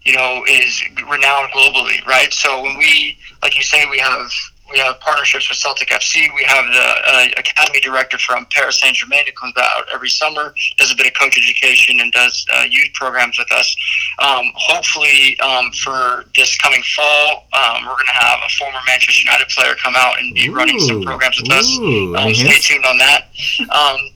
you 0.03 0.13
know 0.13 0.44
is 0.48 0.84
renowned 1.10 1.51
globally, 1.51 2.06
right? 2.06 2.34
So 2.34 2.62
when 2.62 2.77
we, 2.77 3.18
like 3.41 3.56
you 3.56 3.63
say, 3.63 3.86
we 3.89 4.00
have 4.00 4.29
we 4.72 4.80
have 4.80 5.00
partnerships 5.00 5.50
with 5.50 5.58
Celtic 5.58 5.90
FC. 5.90 6.28
We 6.36 6.44
have 6.44 6.66
the 6.66 6.96
uh, 7.08 7.26
academy 7.38 7.80
director 7.80 8.18
from 8.18 8.46
Paris 8.52 8.80
Saint 8.80 8.96
Germain 8.96 9.26
who 9.26 9.32
comes 9.34 9.54
out 9.58 9.86
every 9.94 10.10
summer, 10.10 10.54
does 10.78 10.92
a 10.92 10.96
bit 10.96 11.08
of 11.08 11.14
coach 11.14 11.38
education, 11.38 12.00
and 12.00 12.12
does 12.12 12.46
uh, 12.54 12.64
youth 12.70 12.94
programs 12.94 13.38
with 13.38 13.52
us. 13.52 13.76
Um, 14.20 14.52
hopefully, 14.56 15.40
um, 15.40 15.72
for 15.72 16.26
this 16.36 16.58
coming 16.58 16.84
fall, 16.96 17.48
um, 17.54 17.86
we're 17.86 17.94
going 17.94 18.06
to 18.06 18.20
have 18.20 18.40
a 18.46 18.50
former 18.58 18.80
Manchester 18.88 19.22
United 19.26 19.50
player 19.50 19.76
come 19.82 19.94
out 19.96 20.20
and 20.20 20.34
be 20.34 20.50
ooh, 20.50 20.56
running 20.56 20.80
some 20.80 21.02
programs 21.04 21.42
with 21.42 21.52
ooh, 21.52 22.16
us. 22.16 22.26
Um, 22.26 22.34
stay 22.34 22.60
tuned 22.60 22.86
on 22.86 22.98
that. 22.98 23.26
Um, 23.70 24.10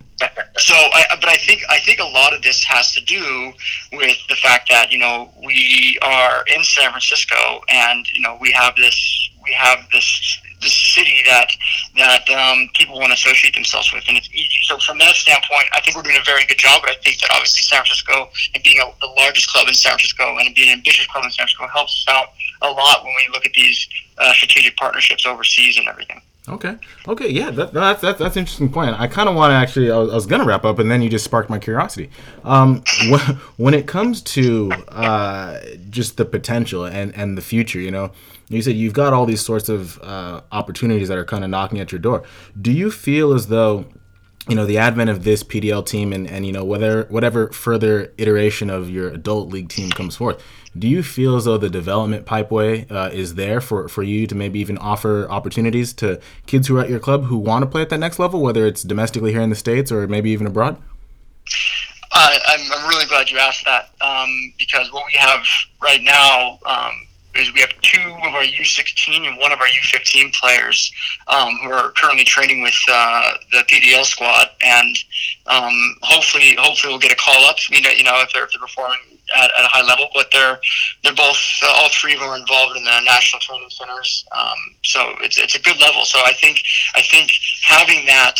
so, 0.58 0.76
I, 0.76 1.06
but 1.20 1.30
I 1.30 1.38
think 1.38 1.64
I 1.70 1.80
think 1.80 2.00
a 2.00 2.06
lot 2.06 2.34
of 2.34 2.42
this 2.42 2.64
has 2.64 2.94
to 2.94 3.02
do 3.02 3.52
with 3.94 4.18
the 4.30 4.36
fact 4.36 4.70
that 4.70 4.92
you 4.92 4.98
know 4.98 5.32
we 5.44 6.00
are 6.02 6.46
in 6.56 6.64
San 6.64 6.90
Francisco, 6.92 7.62
and 7.70 8.06
you 8.14 8.22
know 8.22 8.38
we 8.40 8.52
have 8.52 8.76
this 8.76 9.23
we 9.44 9.52
have 9.54 9.80
this 9.92 10.40
the 10.64 10.70
city 10.70 11.22
that 11.26 11.50
that 11.98 12.30
um, 12.30 12.70
people 12.74 12.96
want 12.96 13.10
to 13.10 13.14
associate 13.14 13.54
themselves 13.54 13.92
with, 13.94 14.04
and 14.08 14.18
it's 14.18 14.30
easy. 14.34 14.60
So 14.64 14.78
from 14.80 14.98
that 15.00 15.16
standpoint, 15.16 15.66
I 15.74 15.82
think 15.82 15.96
we're 15.96 16.04
doing 16.04 16.18
a 16.20 16.24
very 16.26 16.46
good 16.46 16.58
job. 16.58 16.82
But 16.82 16.92
I 16.92 16.96
think 17.04 17.20
that 17.20 17.30
obviously 17.32 17.62
San 17.62 17.84
Francisco 17.84 18.32
and 18.56 18.64
being 18.64 18.80
a, 18.80 18.86
the 19.02 19.08
largest 19.08 19.52
club 19.52 19.68
in 19.68 19.74
San 19.74 19.92
Francisco 19.92 20.38
and 20.40 20.56
being 20.56 20.70
an 20.70 20.80
ambitious 20.80 21.06
club 21.08 21.26
in 21.26 21.32
San 21.32 21.46
Francisco 21.46 21.68
helps 21.68 22.08
us 22.08 22.14
out 22.14 22.28
a 22.62 22.72
lot 22.72 23.04
when 23.04 23.14
we 23.14 23.34
look 23.34 23.46
at 23.46 23.54
these 23.54 23.88
uh, 24.18 24.34
strategic 24.34 24.76
partnerships 24.78 25.26
overseas 25.26 25.78
and 25.78 25.88
everything. 25.88 26.22
Okay. 26.50 26.76
Okay. 27.08 27.30
Yeah. 27.30 27.52
That, 27.52 27.74
that's 27.74 28.02
that's 28.02 28.20
that's 28.20 28.36
an 28.36 28.42
interesting 28.42 28.72
point. 28.72 29.00
I 29.00 29.08
kind 29.08 29.30
of 29.30 29.36
want 29.36 29.52
to 29.52 29.56
actually. 29.56 29.92
I 29.92 29.98
was, 29.98 30.12
I 30.12 30.16
was, 30.16 30.26
gonna 30.26 30.46
wrap 30.46 30.66
up, 30.66 30.80
and 30.80 30.92
then 30.92 31.02
you 31.02 31.10
just 31.10 31.24
sparked 31.24 31.50
my 31.50 31.60
curiosity. 31.60 32.10
Um, 32.44 32.84
when, 33.10 33.20
when 33.58 33.74
it 33.74 33.88
comes 33.88 34.22
to 34.22 34.72
uh, 34.90 35.60
just 35.90 36.18
the 36.18 36.26
potential 36.26 36.84
and 36.84 37.16
and 37.16 37.38
the 37.38 37.42
future, 37.42 37.80
you 37.80 37.92
know, 37.92 38.12
you 38.56 38.62
said 38.62 38.76
you've 38.76 38.94
got 38.94 39.14
all 39.14 39.26
these 39.26 39.42
sorts 39.42 39.70
of 39.70 40.02
uh, 40.02 40.42
opportunities 40.52 41.08
that 41.08 41.18
are 41.18 41.26
kind 41.26 41.44
of 41.44 41.50
knocking 41.50 41.80
at 41.80 41.92
your 41.92 42.00
door. 42.00 42.24
Do 42.60 42.72
you 42.72 42.92
feel 42.92 43.34
as 43.34 43.48
though 43.48 43.86
you 44.48 44.56
know 44.56 44.66
the 44.66 44.78
advent 44.78 45.10
of 45.10 45.24
this 45.24 45.44
PDL 45.44 45.86
team 45.86 46.12
and, 46.12 46.30
and 46.30 46.46
you 46.46 46.52
know 46.52 46.66
whether 46.66 47.04
whatever 47.06 47.48
further 47.50 48.12
iteration 48.18 48.70
of 48.70 48.90
your 48.90 49.10
adult 49.10 49.50
league 49.50 49.70
team 49.70 49.90
comes 49.92 50.16
forth, 50.16 50.44
do 50.78 50.88
you 50.88 51.04
feel 51.04 51.36
as 51.36 51.46
though 51.46 51.58
the 51.58 51.70
development 51.70 52.26
pipeway 52.26 52.90
uh, 52.92 53.10
is 53.14 53.36
there 53.36 53.62
for, 53.62 53.88
for 53.88 54.02
you 54.02 54.26
to 54.26 54.34
maybe 54.34 54.60
even 54.60 54.78
offer 54.80 55.30
opportunities 55.30 55.94
to 55.94 56.20
kids 56.48 56.68
who 56.68 56.78
are 56.78 56.82
at 56.82 56.90
your 56.90 57.00
club 57.00 57.26
who 57.26 57.38
want 57.38 57.64
to 57.64 57.70
play 57.70 57.84
at 57.84 57.90
that 57.90 58.00
next 58.00 58.18
level, 58.18 58.42
whether 58.42 58.66
it's 58.66 58.82
domestically 58.82 59.32
here 59.32 59.42
in 59.42 59.50
the 59.50 59.56
states 59.56 59.92
or 59.92 60.08
maybe 60.08 60.32
even 60.32 60.48
abroad? 60.48 60.82
Uh, 62.12 62.38
I'm, 62.48 62.72
I'm 62.72 62.89
really 62.89 63.06
glad 63.06 63.30
you 63.30 63.38
asked 63.38 63.66
that 63.66 63.89
um, 64.02 64.54
because 64.58 64.92
what 64.92 65.06
we 65.06 65.13
have 65.18 65.44
right 65.82 66.02
now 66.02 66.60
um, 66.66 67.08
is 67.36 67.54
we 67.54 67.62
have 67.62 67.74
two 67.82 68.00
of 68.00 68.34
our 68.34 68.43
U16 68.43 69.28
and 69.28 69.38
one 69.38 69.52
of 69.52 69.60
our 69.60 69.67
U15 69.67 70.34
players 70.34 70.91
um, 71.28 71.58
who 71.63 71.72
are 71.72 71.91
currently 71.91 72.24
training 72.24 72.62
with 72.62 72.76
uh, 72.91 73.34
the 73.52 73.63
PDL 73.69 74.06
squad, 74.06 74.48
and 74.62 74.96
um, 75.48 75.74
hopefully, 76.02 76.56
hopefully 76.60 76.93
we'll 76.93 77.00
get 77.00 77.12
a 77.12 77.15
call 77.15 77.46
up. 77.46 77.58
You 77.69 77.82
know, 77.82 77.89
you 77.89 78.04
know 78.04 78.22
if 78.22 78.32
they're, 78.34 78.46
if 78.46 78.52
they're 78.52 78.62
performing 78.62 79.00
at, 79.36 79.52
at, 79.58 79.65
a 79.65 79.67
high 79.67 79.84
level, 79.84 80.08
but 80.13 80.28
they're 80.32 80.60
they're 81.04 81.15
both 81.15 81.39
uh, 81.63 81.74
all 81.78 81.89
three 81.89 82.13
of 82.13 82.19
them 82.19 82.30
are 82.30 82.38
involved 82.38 82.78
in 82.78 82.84
the 82.84 83.00
national 83.06 83.39
training 83.39 83.69
centers. 83.69 84.26
Um, 84.32 84.58
so 84.84 85.15
it's 85.22 85.38
it's 85.38 85.56
a 85.56 85.62
good 85.62 85.80
level. 85.80 86.06
So 86.06 86.19
I 86.24 86.34
think 86.34 86.62
I 86.96 87.02
think 87.02 87.32
having 87.63 88.06
that 88.06 88.39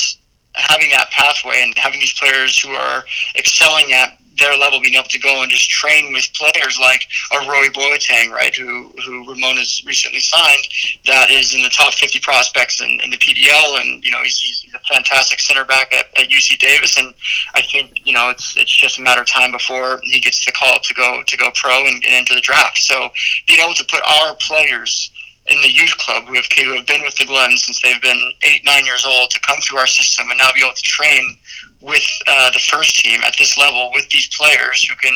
having 0.56 0.90
that 0.92 1.10
pathway 1.12 1.62
and 1.64 1.76
having 1.78 2.00
these 2.00 2.14
players 2.14 2.60
who 2.60 2.70
are 2.72 3.04
excelling 3.36 3.92
at 3.94 4.18
their 4.38 4.58
level, 4.58 4.82
being 4.82 4.96
able 4.96 5.10
to 5.10 5.20
go 5.20 5.42
and 5.42 5.52
just 5.52 5.70
train 5.70 6.14
with 6.14 6.28
players 6.34 6.80
like 6.80 7.08
a 7.32 7.38
Roy 7.48 7.68
Boateng, 7.70 8.32
right, 8.32 8.56
who 8.56 8.90
who 9.06 9.30
Ramon 9.30 9.58
has 9.58 9.84
recently 9.86 10.20
signed, 10.20 10.64
that 11.06 11.30
is 11.32 11.54
in 11.54 11.62
the 11.62 11.70
top 11.70 11.94
50 11.94 12.20
prospects 12.20 12.82
in, 12.82 13.00
in 13.02 13.12
the 13.12 13.18
PDL, 13.18 13.80
and 13.82 14.04
you 14.04 14.12
know 14.12 14.22
he's, 14.24 14.38
he's 14.40 14.74
a 14.74 14.80
fantastic 14.94 15.40
center 15.40 15.66
back 15.66 15.94
at, 15.94 16.06
at 16.18 16.30
UC 16.30 16.60
Davis, 16.60 16.98
and 16.98 17.14
I 17.54 17.62
think 17.62 17.92
you 18.06 18.14
know 18.14 18.30
it's 18.30 18.58
it's 18.58 18.76
just 18.76 19.00
a 19.00 19.02
matter 19.02 19.22
of 19.22 19.28
time 19.28 19.52
before 19.52 20.00
he 20.04 20.20
gets 20.20 20.46
the 20.46 20.52
call 20.52 20.80
to 20.80 20.94
go 20.94 21.24
to 21.26 21.38
go 21.38 21.50
pro 21.54 21.86
and 21.86 22.02
get 22.02 22.14
into 22.14 22.34
the 22.34 22.42
draft. 22.42 22.80
So 22.80 23.10
being 23.48 23.60
able 23.60 23.76
to 23.76 23.86
put 23.86 24.02
our 24.08 24.36
players 24.36 25.12
in 25.54 25.62
the 25.62 25.72
youth 25.72 25.96
club 25.98 26.26
who 26.26 26.34
have, 26.34 26.46
who 26.58 26.74
have 26.74 26.86
been 26.88 27.02
with 27.04 27.16
the 27.16 27.26
Glen 27.26 27.56
since 27.58 27.82
they've 27.82 28.02
been 28.02 28.34
eight, 28.44 28.66
nine 28.66 28.86
years 28.86 29.06
old 29.06 29.30
to 29.30 29.40
come 29.42 29.60
through 29.62 29.80
our 29.80 29.88
system 29.88 30.30
and 30.30 30.38
now 30.38 30.50
be 30.54 30.62
able 30.62 30.74
to 30.74 30.82
train 30.82 31.38
with 31.82 32.08
uh, 32.28 32.50
the 32.52 32.60
first 32.60 32.96
team 33.04 33.20
at 33.26 33.36
this 33.38 33.58
level 33.58 33.92
with 33.94 34.10
these 34.10 34.28
players 34.36 34.84
who 34.88 34.96
can, 34.96 35.14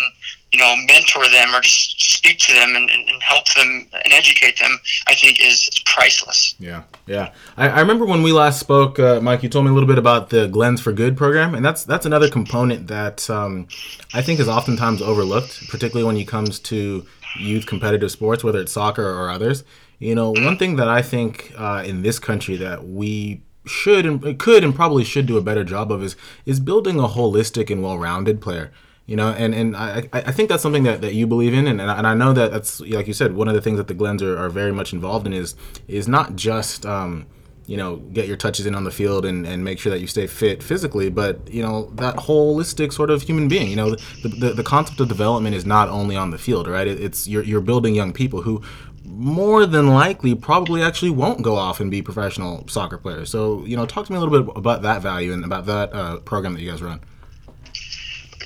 you 0.52 0.60
know, 0.60 0.76
mentor 0.86 1.24
them 1.30 1.56
or 1.56 1.62
just 1.62 2.00
speak 2.00 2.38
to 2.40 2.54
them 2.54 2.76
and, 2.76 2.90
and 2.90 3.24
help 3.24 3.46
them 3.56 3.88
and 3.94 4.14
educate 4.14 4.60
them, 4.60 4.78
I 5.08 5.16
think 5.16 5.40
is, 5.42 5.68
is 5.72 5.82
priceless. 5.86 6.56
Yeah, 6.60 6.84
yeah. 7.06 7.32
I, 7.56 7.70
I, 7.70 7.80
remember 7.80 8.06
when 8.06 8.22
we 8.22 8.34
last 8.34 8.60
spoke, 8.60 9.00
uh, 9.00 9.22
Mike, 9.22 9.44
you 9.44 9.50
told 9.50 9.66
me 9.66 9.72
a 9.72 9.74
little 9.74 9.88
bit 9.88 9.98
about 9.98 10.30
the 10.30 10.48
Glens 10.48 10.82
for 10.82 10.92
Good 10.92 11.16
program, 11.16 11.56
and 11.56 11.64
that's 11.64 11.86
that's 11.86 12.06
another 12.06 12.30
component 12.30 12.88
that 12.88 13.30
um, 13.30 13.68
I 14.14 14.22
think 14.22 14.40
is 14.40 14.50
oftentimes 14.50 15.02
overlooked, 15.02 15.70
particularly 15.70 16.06
when 16.06 16.18
it 16.18 16.28
comes 16.28 16.60
to 16.60 17.06
youth 17.40 17.66
competitive 17.66 18.12
sports, 18.12 18.44
whether 18.44 18.60
it's 18.60 18.74
soccer 18.74 19.08
or 19.08 19.30
others. 19.30 19.64
You 20.00 20.14
know, 20.14 20.32
one 20.32 20.58
thing 20.58 20.76
that 20.76 20.88
I 20.88 21.02
think 21.02 21.54
uh, 21.58 21.84
in 21.86 22.04
this 22.04 22.20
country 22.20 22.56
that 22.58 22.88
we 22.88 23.42
should 23.66 24.06
and 24.06 24.40
could 24.40 24.64
and 24.64 24.74
probably 24.74 25.04
should 25.04 25.26
do 25.26 25.38
a 25.38 25.42
better 25.42 25.64
job 25.64 25.92
of 25.92 26.04
is 26.04 26.16
is 26.46 26.60
building 26.60 27.00
a 27.00 27.08
holistic 27.08 27.70
and 27.70 27.84
well-rounded 27.84 28.42
player. 28.42 28.72
You 29.06 29.16
know 29.16 29.30
and 29.30 29.56
and 29.56 29.74
i 29.78 30.04
i 30.12 30.34
think 30.34 30.50
that's 30.50 30.62
something 30.62 30.84
that, 30.84 31.00
that 31.00 31.14
you 31.14 31.28
believe 31.28 31.54
in 31.54 31.66
and, 31.66 31.80
and 31.80 32.06
i 32.06 32.14
know 32.14 32.34
that 32.34 32.52
that's 32.52 32.82
like 32.82 33.08
you 33.08 33.14
said 33.14 33.32
one 33.32 33.48
of 33.48 33.54
the 33.54 33.62
things 33.62 33.78
that 33.78 33.88
the 33.88 33.94
glens 33.94 34.22
are, 34.22 34.38
are 34.38 34.50
very 34.50 34.74
much 34.74 34.92
involved 34.92 35.26
in 35.26 35.32
is 35.32 35.56
is 35.88 36.10
not 36.10 36.36
just 36.36 36.86
um, 36.86 37.26
you 37.68 37.76
know 37.76 37.98
get 37.98 38.28
your 38.28 38.38
touches 38.38 38.66
in 38.66 38.74
on 38.74 38.86
the 38.86 38.92
field 38.92 39.26
and, 39.26 39.46
and 39.46 39.64
make 39.64 39.78
sure 39.78 39.92
that 39.92 40.00
you 40.00 40.08
stay 40.08 40.26
fit 40.26 40.64
physically 40.64 41.10
but 41.10 41.48
you 41.54 41.62
know 41.62 41.92
that 41.96 42.16
holistic 42.16 42.94
sort 42.94 43.10
of 43.10 43.22
human 43.22 43.48
being. 43.48 43.70
You 43.70 43.76
know 43.76 43.96
the, 44.24 44.30
the, 44.30 44.54
the 44.54 44.64
concept 44.64 45.00
of 45.02 45.10
development 45.10 45.54
is 45.54 45.66
not 45.66 45.90
only 45.90 46.16
on 46.16 46.32
the 46.32 46.38
field 46.38 46.68
right? 46.68 46.88
It, 46.88 47.00
it's 47.00 47.28
you're, 47.28 47.44
you're 47.44 47.62
building 47.62 47.94
young 47.94 48.14
people 48.14 48.42
who 48.42 48.62
more 49.08 49.66
than 49.66 49.88
likely 49.88 50.36
probably 50.36 50.84
actually 50.84 51.12
won't 51.12 51.42
go 51.42 51.56
off 51.56 51.80
and 51.80 51.90
be 51.90 52.02
professional 52.02 52.68
soccer 52.68 52.98
players. 52.98 53.32
So, 53.32 53.64
you 53.66 53.78
know, 53.78 53.86
talk 53.86 54.06
to 54.06 54.12
me 54.12 54.18
a 54.18 54.22
little 54.22 54.44
bit 54.44 54.56
about 54.56 54.82
that 54.82 55.02
value 55.02 55.32
and 55.32 55.46
about 55.46 55.66
that 55.68 55.94
uh, 55.94 56.18
program 56.20 56.54
that 56.54 56.62
you 56.62 56.70
guys 56.70 56.82
run. 56.82 57.00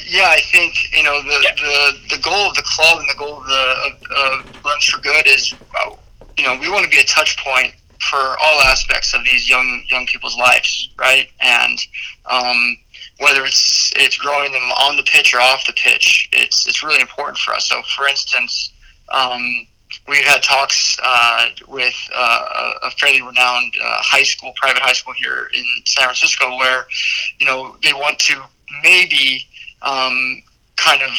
Yeah, 0.08 0.28
I 0.28 0.42
think 0.52 0.76
you 0.96 1.04
know 1.04 1.22
the 1.22 1.40
the, 1.56 2.16
the 2.16 2.22
goal 2.22 2.50
of 2.50 2.56
the 2.56 2.64
club 2.64 3.00
and 3.00 3.10
the 3.10 3.16
goal 3.18 3.38
of 3.38 3.48
the 3.48 4.16
of, 4.16 4.62
Glens 4.62 4.86
for 4.86 5.00
Good 5.02 5.26
is, 5.26 5.54
uh, 5.80 5.96
you 6.38 6.44
know, 6.44 6.58
we 6.60 6.70
want 6.70 6.84
to 6.84 6.90
be 6.90 7.00
a 7.00 7.06
touch 7.06 7.38
point 7.38 7.74
for 8.10 8.18
all 8.18 8.62
aspects 8.62 9.14
of 9.14 9.24
these 9.24 9.50
young 9.50 9.84
young 9.88 10.06
people's 10.06 10.38
lives, 10.38 10.90
right? 11.00 11.30
And 11.40 11.80
um, 12.26 12.78
whether 13.20 13.46
it's 13.46 13.94
it's 13.96 14.18
growing 14.18 14.52
them 14.52 14.64
on 14.64 14.98
the 14.98 15.04
pitch 15.04 15.34
or 15.34 15.40
off 15.40 15.66
the 15.66 15.74
pitch, 15.74 16.28
it's 16.34 16.68
it's 16.68 16.84
really 16.84 17.00
important 17.00 17.38
for 17.38 17.54
us. 17.54 17.68
So, 17.68 17.82
for 17.96 18.08
instance. 18.08 18.74
Um, 19.14 19.68
we've 20.08 20.26
had 20.26 20.44
talks 20.44 20.98
uh, 21.04 21.48
with 21.68 21.96
uh, 22.16 22.74
a 22.84 22.92
fairly 22.92 23.22
renowned 23.22 23.74
uh, 23.82 23.98
high 24.02 24.24
school, 24.24 24.52
private 24.56 24.82
high 24.82 24.94
school 24.94 25.14
here 25.14 25.50
in 25.54 25.64
San 25.86 26.06
Francisco, 26.06 26.58
where 26.58 26.86
you 27.40 27.46
know 27.46 27.76
they 27.84 27.94
want 27.94 28.20
to 28.20 28.42
maybe 28.84 29.48
um, 29.82 30.42
kind 30.76 31.02
of 31.02 31.12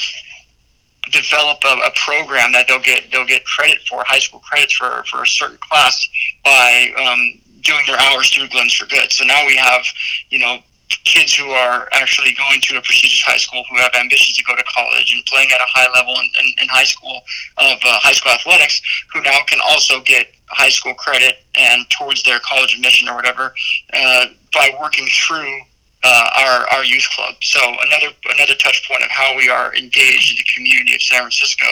develop 1.11 1.59
a, 1.64 1.75
a, 1.87 1.90
program 1.97 2.53
that 2.53 2.66
they'll 2.68 2.81
get 2.81 3.11
they'll 3.11 3.27
get 3.27 3.45
credit 3.45 3.79
for 3.88 4.05
high 4.07 4.18
school 4.18 4.40
credits 4.40 4.73
for 4.75 5.03
for 5.11 5.23
a 5.23 5.27
certain 5.27 5.59
class 5.59 6.09
by 6.45 6.92
um, 6.97 7.40
doing 7.62 7.83
their 7.87 7.99
hours 7.99 8.31
through 8.31 8.49
Glens 8.49 8.75
for 8.75 8.87
Good. 8.87 9.11
So 9.11 9.25
now 9.25 9.47
we 9.47 9.57
have 9.57 9.83
you 10.31 10.38
know 10.38 10.59
kids 11.05 11.35
who 11.35 11.50
are 11.50 11.88
actually 11.92 12.35
going 12.35 12.61
to 12.62 12.76
a 12.76 12.83
prestigious 12.83 13.22
high 13.22 13.37
school 13.37 13.64
who 13.70 13.76
have 13.78 13.92
ambitions 13.94 14.37
to 14.37 14.44
go 14.44 14.55
to 14.57 14.64
college 14.64 15.12
and 15.14 15.24
playing 15.26 15.50
at 15.52 15.61
a 15.61 15.68
high 15.68 15.90
level 15.92 16.14
in, 16.14 16.26
in, 16.40 16.62
in 16.62 16.68
high 16.68 16.85
school 16.85 17.22
of 17.59 17.78
uh, 17.85 17.98
high 18.00 18.12
school 18.12 18.33
athletics 18.33 18.81
who 19.12 19.20
now 19.22 19.38
can 19.46 19.59
also 19.64 20.00
get 20.02 20.28
high 20.48 20.68
school 20.68 20.94
credit 20.94 21.44
and 21.55 21.88
towards 21.90 22.22
their 22.22 22.38
college 22.40 22.74
admission 22.74 23.09
or 23.09 23.14
whatever 23.14 23.55
uh, 23.92 24.26
by 24.52 24.70
working 24.81 25.07
through 25.07 25.61
uh, 26.05 26.31
our, 26.37 26.68
our 26.70 26.85
youth 26.85 27.07
club. 27.14 27.35
So 27.40 27.61
another 27.61 28.14
another 28.35 28.55
touch 28.57 28.88
point 28.88 29.02
of 29.05 29.11
how 29.11 29.37
we 29.37 29.48
are 29.48 29.74
engaged 29.74 30.33
in 30.33 30.37
the 30.37 30.46
community 30.55 30.94
of 30.94 31.02
San 31.02 31.20
Francisco, 31.20 31.66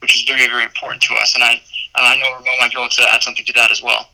which 0.00 0.14
is 0.14 0.22
very 0.22 0.46
very 0.46 0.64
important 0.64 1.02
to 1.02 1.14
us. 1.14 1.34
And 1.34 1.42
I 1.42 1.60
I 1.94 2.16
know 2.16 2.32
Ramon 2.32 2.56
might 2.60 2.72
be 2.72 2.78
able 2.78 2.88
to 2.88 3.02
add 3.12 3.22
something 3.22 3.44
to 3.44 3.52
that 3.54 3.70
as 3.70 3.82
well. 3.82 4.08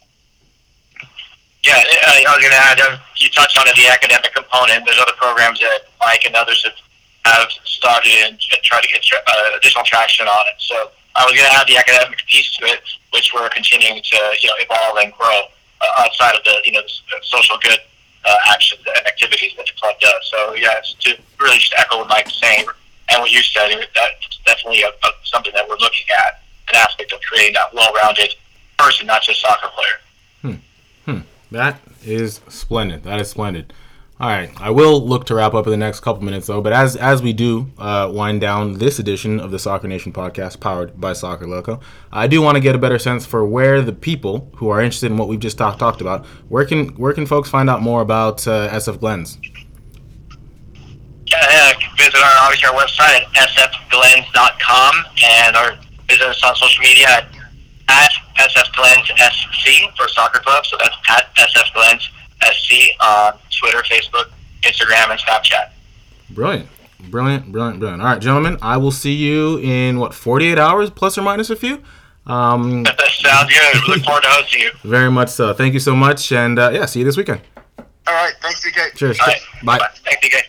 Yeah, 1.65 1.75
I 1.75 2.23
was 2.35 2.39
going 2.39 2.55
to 2.55 2.65
add. 2.71 2.81
Uh, 2.81 2.99
you 3.17 3.29
touched 3.31 3.59
on 3.59 3.67
it, 3.67 3.75
the 3.75 3.89
academic 3.89 4.33
component. 4.35 4.85
There's 4.87 5.01
other 5.01 5.17
programs 5.19 5.59
that 5.61 5.91
Mike 6.01 6.25
and 6.25 6.35
others 6.37 6.65
have, 6.65 7.51
started 7.65 8.11
and, 8.25 8.33
and 8.33 8.61
try 8.63 8.81
to 8.81 8.89
get 8.89 9.05
uh, 9.13 9.57
additional 9.57 9.85
traction 9.85 10.27
on 10.27 10.47
it. 10.49 10.55
So 10.59 10.91
I 11.15 11.25
was 11.27 11.35
going 11.35 11.51
to 11.51 11.57
add 11.57 11.67
the 11.67 11.77
academic 11.77 12.19
piece 12.27 12.57
to 12.57 12.65
it, 12.65 12.81
which 13.13 13.33
we're 13.35 13.49
continuing 13.51 14.01
to 14.01 14.19
you 14.41 14.49
know 14.49 14.55
evolve 14.59 14.97
and 15.03 15.13
grow 15.13 15.43
uh, 15.81 16.03
outside 16.03 16.35
of 16.37 16.45
the 16.45 16.57
you 16.65 16.73
know 16.73 16.83
the 16.83 17.19
social 17.23 17.59
good 17.63 17.79
uh, 18.25 18.37
actions 18.49 18.81
and 18.87 19.07
activities 19.07 19.53
that 19.57 19.67
the 19.67 19.73
club 19.79 19.99
does. 20.01 20.31
So 20.31 20.55
yeah, 20.55 20.81
to 21.01 21.19
really 21.39 21.59
just 21.59 21.75
echo 21.77 21.99
what 21.99 22.09
Mike's 22.09 22.39
saying 22.41 22.67
and 23.11 23.21
what 23.21 23.31
you 23.31 23.43
said. 23.43 23.71
That's 23.95 24.39
definitely 24.47 24.83
a, 24.83 24.89
a, 24.89 25.11
something 25.25 25.53
that 25.55 25.69
we're 25.69 25.79
looking 25.79 26.07
at, 26.25 26.43
an 26.69 26.77
aspect 26.77 27.13
of 27.13 27.21
creating 27.23 27.55
that 27.55 27.75
well-rounded 27.75 28.35
person, 28.79 29.07
not 29.07 29.23
just 29.23 29.41
soccer 29.41 29.69
player. 29.69 30.01
That 31.51 31.81
is 32.05 32.41
splendid. 32.49 33.05
That 33.05 33.21
is 33.21 33.31
splendid. 33.31 33.73
All 34.21 34.29
right, 34.29 34.51
I 34.61 34.71
will 34.71 35.07
look 35.07 35.27
to 35.27 35.37
wrap 35.37 35.55
up 35.55 35.65
in 35.67 35.71
the 35.71 35.77
next 35.77 36.01
couple 36.01 36.25
minutes 36.25 36.49
though. 36.49 36.61
But 36.61 36.73
as 36.73 36.97
as 36.97 37.23
we 37.23 37.33
do 37.33 37.71
uh, 37.79 38.11
wind 38.13 38.41
down 38.41 38.79
this 38.79 38.99
edition 38.99 39.39
of 39.39 39.53
the 39.53 39.61
Soccer 39.61 39.87
Nation 39.87 40.13
podcast, 40.13 40.59
powered 40.59 41.01
by 41.01 41.13
Soccer 41.13 41.47
Loco, 41.47 41.79
I 42.11 42.27
do 42.27 42.43
want 42.43 42.57
to 42.57 42.61
get 42.61 42.75
a 42.75 42.79
better 42.79 42.99
sense 42.99 43.25
for 43.25 43.45
where 43.45 43.81
the 43.81 43.93
people 43.93 44.51
who 44.57 44.71
are 44.71 44.81
interested 44.81 45.13
in 45.13 45.19
what 45.19 45.29
we've 45.29 45.39
just 45.39 45.57
talked 45.57 45.79
talked 45.79 46.01
about, 46.01 46.27
where 46.49 46.65
can 46.65 46.89
where 46.97 47.13
can 47.13 47.27
folks 47.27 47.49
find 47.49 47.71
out 47.71 47.81
more 47.81 48.01
about 48.01 48.45
uh, 48.49 48.69
SF 48.71 48.99
Glens? 48.99 49.39
Yeah, 51.27 51.37
yeah, 51.49 51.73
visit 51.97 52.17
our 52.17 52.33
obviously 52.41 52.69
our 52.69 52.75
website 52.75 53.23
at 53.37 53.49
sfglens.com 53.51 54.95
and 55.25 55.57
our 55.57 55.79
visit 56.09 56.23
us 56.23 56.43
on 56.43 56.57
social 56.57 56.83
media 56.83 57.07
at, 57.07 57.29
at 57.89 58.13
SF 58.39 58.75
Glens 58.75 59.09
SC 59.19 59.97
for 59.97 60.09
soccer 60.09 60.41
club. 60.41 60.65
So 60.67 60.77
that's 60.79 60.97
at 61.11 61.35
SF 61.37 61.73
Glens 61.75 62.09
SC 62.43 62.73
on 63.01 63.35
Twitter, 63.59 63.83
Facebook, 63.83 64.31
Instagram, 64.63 65.11
and 65.11 65.21
Snapchat. 65.21 65.71
Brilliant. 66.31 66.69
Brilliant, 67.01 67.53
brilliant, 67.53 67.79
brilliant. 67.79 68.03
All 68.03 68.09
right, 68.09 68.21
gentlemen, 68.21 68.59
I 68.61 68.77
will 68.77 68.91
see 68.91 69.15
you 69.15 69.59
in 69.59 69.99
what, 70.01 70.13
48 70.15 70.59
hours 70.59 70.91
plus 70.91 71.17
or 71.17 71.23
minus 71.23 71.49
a 71.49 71.57
few? 71.57 71.83
Um, 72.27 72.85
Sounds 73.11 73.53
good. 73.53 73.89
Look 73.89 74.05
forward 74.05 74.23
to 74.23 74.29
hosting 74.29 74.63
you. 74.63 74.71
Very 74.83 75.11
much 75.11 75.29
so. 75.31 75.55
Thank 75.55 75.75
you 75.75 75.81
so 75.81 75.95
much. 75.95 76.33
And 76.33 76.59
uh, 76.59 76.71
yeah, 76.73 76.87
see 76.87 76.99
you 77.01 77.05
this 77.05 77.17
weekend. 77.17 77.41
All 77.79 78.15
right. 78.15 78.33
Thanks, 78.43 78.65
DK. 78.67 78.95
Cheers. 78.95 79.19
Bye. 79.19 79.39
Bye. 79.65 79.89
Thanks, 80.05 80.27
DK. 80.27 80.43